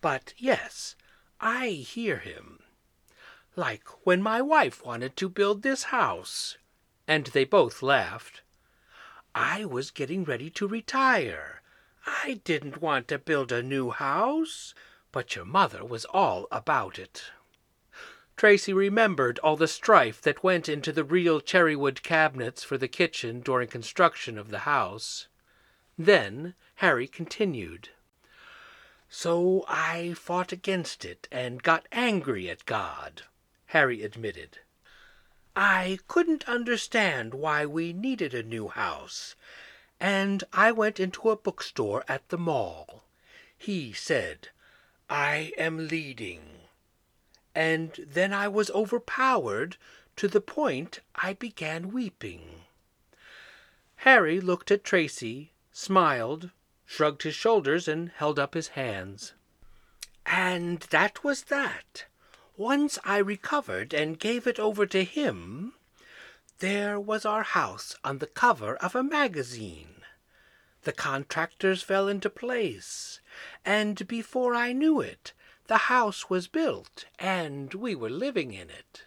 But 0.00 0.34
yes, 0.36 0.96
I 1.40 1.68
hear 1.68 2.16
him. 2.16 2.60
Like 3.56 3.86
when 4.04 4.22
my 4.22 4.40
wife 4.42 4.84
wanted 4.84 5.16
to 5.16 5.28
build 5.28 5.62
this 5.62 5.84
house. 5.84 6.56
And 7.06 7.26
they 7.26 7.44
both 7.44 7.82
laughed. 7.82 8.42
I 9.34 9.64
was 9.64 9.90
getting 9.90 10.24
ready 10.24 10.50
to 10.50 10.66
retire. 10.66 11.62
I 12.06 12.40
didn't 12.44 12.80
want 12.80 13.08
to 13.08 13.18
build 13.18 13.52
a 13.52 13.62
new 13.62 13.90
house, 13.90 14.74
but 15.12 15.36
your 15.36 15.44
mother 15.44 15.84
was 15.84 16.04
all 16.06 16.46
about 16.50 16.98
it. 16.98 17.30
Tracy 18.36 18.72
remembered 18.72 19.38
all 19.40 19.56
the 19.56 19.68
strife 19.68 20.20
that 20.22 20.42
went 20.42 20.68
into 20.68 20.92
the 20.92 21.04
real 21.04 21.40
cherrywood 21.40 22.02
cabinets 22.02 22.64
for 22.64 22.78
the 22.78 22.88
kitchen 22.88 23.40
during 23.40 23.68
construction 23.68 24.38
of 24.38 24.48
the 24.48 24.60
house. 24.60 25.28
Then 25.98 26.54
Harry 26.76 27.06
continued. 27.06 27.90
So 29.10 29.64
I 29.68 30.14
fought 30.14 30.52
against 30.52 31.04
it 31.04 31.28
and 31.30 31.62
got 31.62 31.86
angry 31.92 32.48
at 32.48 32.64
God, 32.64 33.24
Harry 33.66 34.02
admitted. 34.02 34.60
I 35.56 35.98
couldn't 36.06 36.48
understand 36.48 37.34
why 37.34 37.66
we 37.66 37.92
needed 37.92 38.34
a 38.34 38.42
new 38.42 38.68
house, 38.68 39.34
and 39.98 40.44
I 40.52 40.72
went 40.72 41.00
into 41.00 41.30
a 41.30 41.36
bookstore 41.36 42.04
at 42.08 42.28
the 42.28 42.38
mall. 42.38 43.04
He 43.58 43.92
said, 43.92 44.48
I 45.08 45.52
am 45.58 45.88
leading. 45.88 46.60
And 47.54 47.92
then 48.08 48.32
I 48.32 48.48
was 48.48 48.70
overpowered 48.70 49.76
to 50.16 50.28
the 50.28 50.40
point 50.40 51.00
I 51.16 51.32
began 51.32 51.92
weeping. 51.92 52.64
Harry 53.96 54.40
looked 54.40 54.70
at 54.70 54.84
Tracy, 54.84 55.52
smiled, 55.72 56.50
shrugged 56.86 57.22
his 57.22 57.34
shoulders, 57.34 57.88
and 57.88 58.10
held 58.16 58.38
up 58.38 58.54
his 58.54 58.68
hands. 58.68 59.34
And 60.24 60.80
that 60.90 61.24
was 61.24 61.44
that. 61.44 62.06
Once 62.60 62.98
I 63.04 63.16
recovered 63.16 63.94
and 63.94 64.18
gave 64.18 64.46
it 64.46 64.60
over 64.60 64.84
to 64.84 65.02
him, 65.02 65.72
there 66.58 67.00
was 67.00 67.24
our 67.24 67.42
house 67.42 67.96
on 68.04 68.18
the 68.18 68.26
cover 68.26 68.76
of 68.76 68.94
a 68.94 69.02
magazine. 69.02 70.02
The 70.82 70.92
contractors 70.92 71.82
fell 71.82 72.06
into 72.06 72.28
place, 72.28 73.22
and 73.64 74.06
before 74.06 74.54
I 74.54 74.74
knew 74.74 75.00
it, 75.00 75.32
the 75.68 75.88
house 75.88 76.28
was 76.28 76.48
built, 76.48 77.06
and 77.18 77.72
we 77.72 77.94
were 77.94 78.10
living 78.10 78.52
in 78.52 78.68
it. 78.68 79.06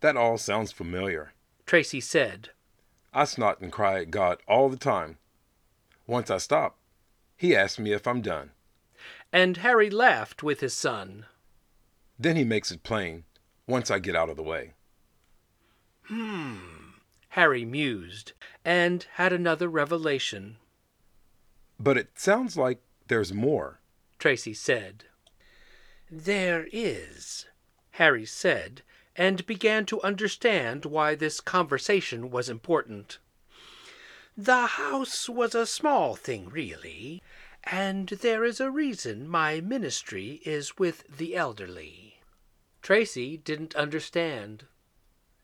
That 0.00 0.16
all 0.16 0.36
sounds 0.36 0.72
familiar, 0.72 1.34
Tracy 1.64 2.00
said. 2.00 2.50
I 3.14 3.22
snot 3.22 3.60
and 3.60 3.70
cry 3.70 4.00
at 4.00 4.10
God 4.10 4.38
all 4.48 4.68
the 4.68 4.76
time. 4.76 5.18
Once 6.08 6.28
I 6.28 6.38
stop, 6.38 6.76
he 7.36 7.54
asks 7.54 7.78
me 7.78 7.92
if 7.92 8.08
I'm 8.08 8.20
done. 8.20 8.50
And 9.32 9.58
Harry 9.58 9.90
laughed 9.90 10.42
with 10.42 10.58
his 10.58 10.74
son. 10.74 11.26
Then 12.18 12.36
he 12.36 12.44
makes 12.44 12.70
it 12.70 12.82
plain 12.82 13.24
once 13.66 13.90
I 13.90 13.98
get 13.98 14.16
out 14.16 14.30
of 14.30 14.36
the 14.36 14.42
way. 14.42 14.72
Hmm. 16.04 16.56
Harry 17.30 17.64
mused 17.64 18.32
and 18.64 19.06
had 19.14 19.32
another 19.32 19.68
revelation. 19.68 20.56
But 21.78 21.96
it 21.96 22.18
sounds 22.18 22.56
like 22.56 22.80
there's 23.06 23.32
more, 23.32 23.80
Tracy 24.18 24.54
said. 24.54 25.04
There 26.10 26.66
is, 26.72 27.46
Harry 27.92 28.24
said, 28.24 28.82
and 29.14 29.46
began 29.46 29.84
to 29.86 30.02
understand 30.02 30.86
why 30.86 31.14
this 31.14 31.40
conversation 31.40 32.30
was 32.30 32.48
important. 32.48 33.18
The 34.36 34.66
house 34.66 35.28
was 35.28 35.54
a 35.54 35.66
small 35.66 36.16
thing, 36.16 36.48
really, 36.48 37.22
and 37.64 38.08
there 38.08 38.44
is 38.44 38.60
a 38.60 38.70
reason 38.70 39.28
my 39.28 39.60
ministry 39.60 40.40
is 40.44 40.78
with 40.78 41.04
the 41.18 41.36
elderly. 41.36 42.07
Tracy 42.82 43.36
didn't 43.36 43.74
understand. 43.74 44.64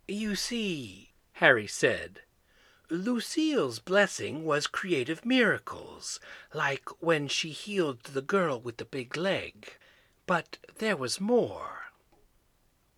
You 0.07 0.35
see, 0.37 1.12
Harry 1.35 1.66
said, 1.66 2.20
Lucille's 2.90 3.79
blessing 3.79 4.44
was 4.44 4.66
creative 4.66 5.25
miracles, 5.25 6.20
like 6.53 6.88
when 7.01 7.29
she 7.29 7.51
healed 7.51 8.03
the 8.05 8.23
girl 8.23 8.61
with 8.61 8.77
the 8.77 8.85
big 8.85 9.16
leg. 9.16 9.77
But 10.27 10.59
there 10.79 10.97
was 10.97 11.20
more. 11.20 11.92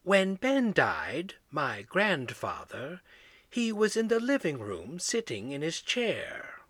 When 0.03 0.35
Ben 0.35 0.73
died, 0.73 1.35
my 1.51 1.83
grandfather, 1.83 3.01
he 3.49 3.73
was 3.73 3.97
in 3.97 4.09
the 4.09 4.21
living 4.21 4.59
room 4.59 4.99
sitting 4.99 5.51
in 5.51 5.63
his 5.63 5.81
chair. 5.81 6.61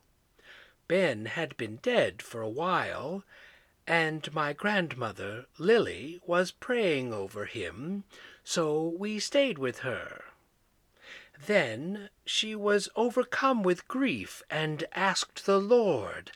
Ben 0.89 1.27
had 1.27 1.57
been 1.57 1.77
dead 1.83 2.23
for 2.23 2.41
a 2.41 2.49
while, 2.49 3.25
and 3.87 4.33
my 4.35 4.53
grandmother, 4.53 5.47
Lily, 5.59 6.21
was 6.27 6.51
praying 6.51 7.13
over 7.13 7.45
him, 7.45 8.05
so 8.43 8.95
we 8.99 9.19
stayed 9.19 9.59
with 9.59 9.81
her. 9.81 10.25
Then 11.47 12.09
she 12.25 12.55
was 12.55 12.89
overcome 12.97 13.63
with 13.63 13.87
grief 13.87 14.43
and 14.51 14.85
asked 14.93 15.45
the 15.47 15.61
Lord, 15.61 16.33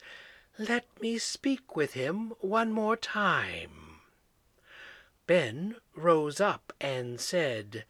Let 0.58 0.84
me 1.00 1.18
speak 1.18 1.74
with 1.74 1.94
him 1.94 2.34
one 2.40 2.70
more 2.70 2.96
time. 2.96 4.00
Ben 5.26 5.76
rose 5.94 6.40
up 6.40 6.72
and 6.80 7.20
said, 7.20 7.84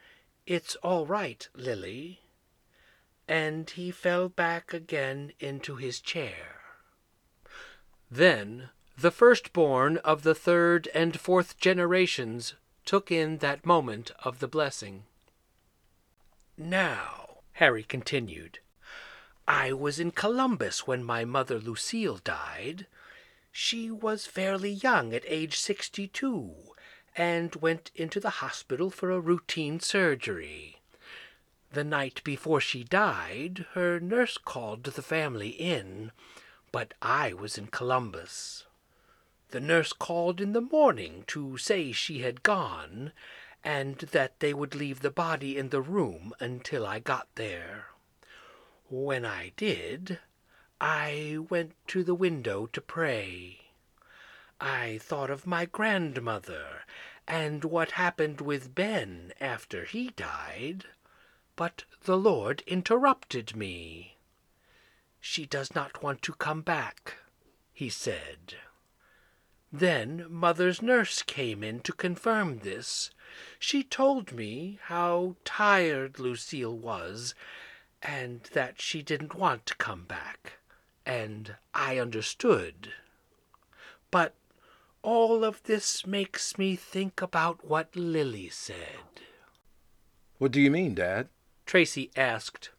It's 0.46 0.76
all 0.76 1.06
right, 1.06 1.48
Lily. 1.54 2.20
And 3.26 3.68
he 3.70 3.90
fell 3.90 4.28
back 4.28 4.72
again 4.72 5.32
into 5.40 5.76
his 5.76 6.00
chair. 6.00 6.60
Then 8.10 8.70
the 9.00 9.10
firstborn 9.10 9.96
of 9.98 10.22
the 10.24 10.34
third 10.34 10.88
and 10.94 11.18
fourth 11.18 11.58
generations 11.58 12.54
took 12.84 13.10
in 13.10 13.38
that 13.38 13.64
moment 13.64 14.10
of 14.24 14.40
the 14.40 14.48
blessing. 14.48 15.04
Now, 16.58 17.38
Harry 17.52 17.82
continued, 17.82 18.58
I 19.48 19.72
was 19.72 19.98
in 19.98 20.10
Columbus 20.10 20.86
when 20.86 21.02
my 21.02 21.24
mother 21.24 21.58
Lucille 21.58 22.18
died. 22.22 22.86
She 23.50 23.90
was 23.90 24.26
fairly 24.26 24.70
young 24.70 25.14
at 25.14 25.24
age 25.26 25.56
sixty-two 25.56 26.52
and 27.16 27.56
went 27.56 27.90
into 27.94 28.20
the 28.20 28.30
hospital 28.44 28.90
for 28.90 29.10
a 29.10 29.18
routine 29.20 29.80
surgery. 29.80 30.76
The 31.72 31.84
night 31.84 32.20
before 32.22 32.60
she 32.60 32.84
died, 32.84 33.64
her 33.72 33.98
nurse 33.98 34.36
called 34.36 34.84
the 34.84 35.02
family 35.02 35.48
in, 35.48 36.12
but 36.70 36.94
I 37.00 37.32
was 37.32 37.56
in 37.56 37.68
Columbus. 37.68 38.66
The 39.50 39.60
nurse 39.60 39.92
called 39.92 40.40
in 40.40 40.52
the 40.52 40.60
morning 40.60 41.24
to 41.26 41.58
say 41.58 41.90
she 41.90 42.20
had 42.20 42.44
gone, 42.44 43.12
and 43.64 43.98
that 43.98 44.38
they 44.38 44.54
would 44.54 44.76
leave 44.76 45.00
the 45.00 45.10
body 45.10 45.58
in 45.58 45.70
the 45.70 45.82
room 45.82 46.32
until 46.38 46.86
I 46.86 47.00
got 47.00 47.26
there. 47.34 47.88
When 48.88 49.24
I 49.24 49.52
did, 49.56 50.20
I 50.80 51.38
went 51.48 51.74
to 51.88 52.04
the 52.04 52.14
window 52.14 52.66
to 52.66 52.80
pray. 52.80 53.72
I 54.60 54.98
thought 54.98 55.30
of 55.30 55.48
my 55.48 55.64
grandmother 55.64 56.84
and 57.26 57.64
what 57.64 57.92
happened 57.92 58.40
with 58.40 58.74
Ben 58.74 59.32
after 59.40 59.84
he 59.84 60.10
died, 60.10 60.84
but 61.56 61.84
the 62.04 62.16
Lord 62.16 62.62
interrupted 62.68 63.56
me. 63.56 64.16
She 65.18 65.44
does 65.44 65.74
not 65.74 66.04
want 66.04 66.22
to 66.22 66.34
come 66.34 66.62
back, 66.62 67.16
he 67.72 67.90
said. 67.90 68.56
Then 69.72 70.26
mother's 70.28 70.82
nurse 70.82 71.22
came 71.22 71.62
in 71.62 71.80
to 71.80 71.92
confirm 71.92 72.58
this. 72.58 73.10
She 73.58 73.84
told 73.84 74.32
me 74.32 74.78
how 74.84 75.36
tired 75.44 76.18
Lucille 76.18 76.76
was 76.76 77.34
and 78.02 78.42
that 78.52 78.80
she 78.80 79.02
didn't 79.02 79.34
want 79.34 79.66
to 79.66 79.76
come 79.76 80.04
back, 80.04 80.54
and 81.06 81.54
I 81.72 81.98
understood. 81.98 82.92
But 84.10 84.34
all 85.02 85.44
of 85.44 85.62
this 85.64 86.06
makes 86.06 86.58
me 86.58 86.74
think 86.76 87.22
about 87.22 87.64
what 87.64 87.94
Lily 87.94 88.48
said. 88.48 89.22
What 90.38 90.52
do 90.52 90.60
you 90.60 90.70
mean, 90.70 90.94
Dad? 90.94 91.28
Tracy 91.64 92.10
asked. 92.16 92.70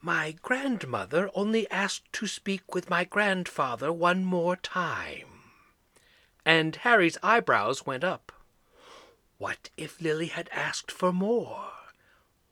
My 0.00 0.36
grandmother 0.42 1.30
only 1.34 1.70
asked 1.70 2.12
to 2.14 2.26
speak 2.26 2.74
with 2.74 2.88
my 2.88 3.04
grandfather 3.04 3.92
one 3.92 4.24
more 4.24 4.56
time. 4.56 5.33
And 6.44 6.76
Harry's 6.76 7.18
eyebrows 7.22 7.86
went 7.86 8.04
up. 8.04 8.32
What 9.38 9.70
if 9.76 10.00
Lily 10.00 10.26
had 10.26 10.48
asked 10.52 10.90
for 10.90 11.12
more? 11.12 11.70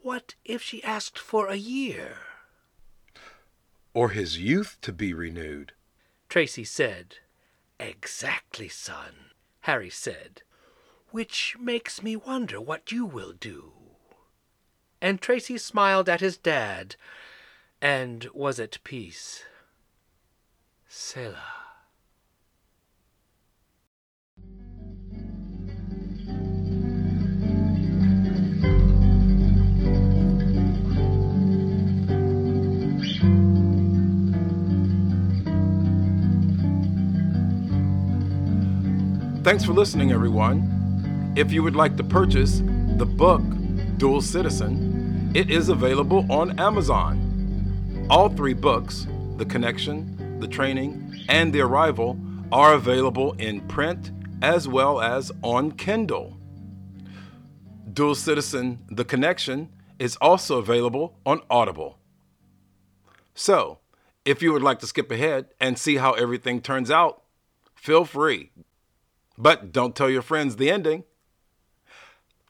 What 0.01 0.35
if 0.45 0.63
she 0.63 0.83
asked 0.83 1.19
for 1.19 1.49
a 1.49 1.57
year? 1.57 2.17
Or 3.95 4.11
his 4.11 4.39
youth 4.39 4.79
to 4.83 4.93
be 4.93 5.13
renewed? 5.13 5.73
Tracy 6.29 6.65
said. 6.65 7.19
Exactly, 7.79 8.69
son, 8.69 9.33
Harry 9.61 9.91
said. 9.91 10.43
Which 11.11 11.57
makes 11.61 12.03
me 12.03 12.17
wonder 12.17 12.61
what 12.61 12.91
you 12.91 13.05
will 13.05 13.33
do. 13.33 13.73
And 15.01 15.21
Tracy 15.21 15.59
smiled 15.59 16.09
at 16.09 16.21
his 16.21 16.37
dad 16.37 16.97
and 17.81 18.29
was 18.33 18.59
at 18.59 18.79
peace. 18.83 19.45
Selah. 20.89 21.62
Thanks 39.43 39.65
for 39.65 39.73
listening, 39.73 40.13
everyone. 40.13 41.33
If 41.37 41.51
you 41.51 41.65
would 41.65 41.75
like 41.75 41.97
to 41.97 42.05
purchase 42.05 42.61
the 42.61 43.05
book 43.05 43.43
Dual 43.97 44.21
Citizen, 44.21 45.33
it 45.35 45.51
is 45.51 45.69
available 45.69 46.25
on 46.31 46.61
Amazon. 46.61 48.07
All 48.09 48.29
three 48.29 48.55
books, 48.55 49.09
The 49.39 49.45
Connection, 49.45 50.39
The 50.39 50.47
Training, 50.47 51.25
and 51.29 51.53
The 51.53 51.63
Arrival, 51.63 52.17
are 52.53 52.75
available 52.75 53.33
in 53.33 53.63
print 53.63 54.13
as 54.43 54.69
well 54.69 55.01
as 55.01 55.33
on 55.43 55.73
Kindle. 55.73 56.39
Dual 57.93 58.15
Citizen 58.15 58.79
The 58.93 59.05
Connection 59.05 59.71
is 59.99 60.15
also 60.21 60.59
available 60.59 61.19
on 61.27 61.41
Audible. 61.51 61.99
So, 63.35 63.81
if 64.25 64.41
you 64.41 64.53
would 64.53 64.63
like 64.63 64.79
to 64.79 64.87
skip 64.87 65.11
ahead 65.11 65.47
and 65.59 65.77
see 65.77 65.97
how 65.97 66.13
everything 66.13 66.61
turns 66.61 66.93
out, 66.93 67.25
feel 67.75 68.05
free. 68.05 68.53
But 69.39 69.73
don't 69.73 69.97
tell 69.97 70.11
your 70.11 70.23
friends 70.23 70.57
the 70.57 70.71
ending. 70.71 71.05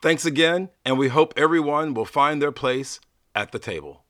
Thanks 0.01 0.25
again, 0.25 0.71
and 0.85 0.99
we 0.99 1.09
hope 1.09 1.33
everyone 1.37 1.95
will 1.95 2.05
find 2.05 2.43
their 2.43 2.53
place 2.53 2.99
at 3.35 3.53
the 3.53 3.59
table. 3.59 4.02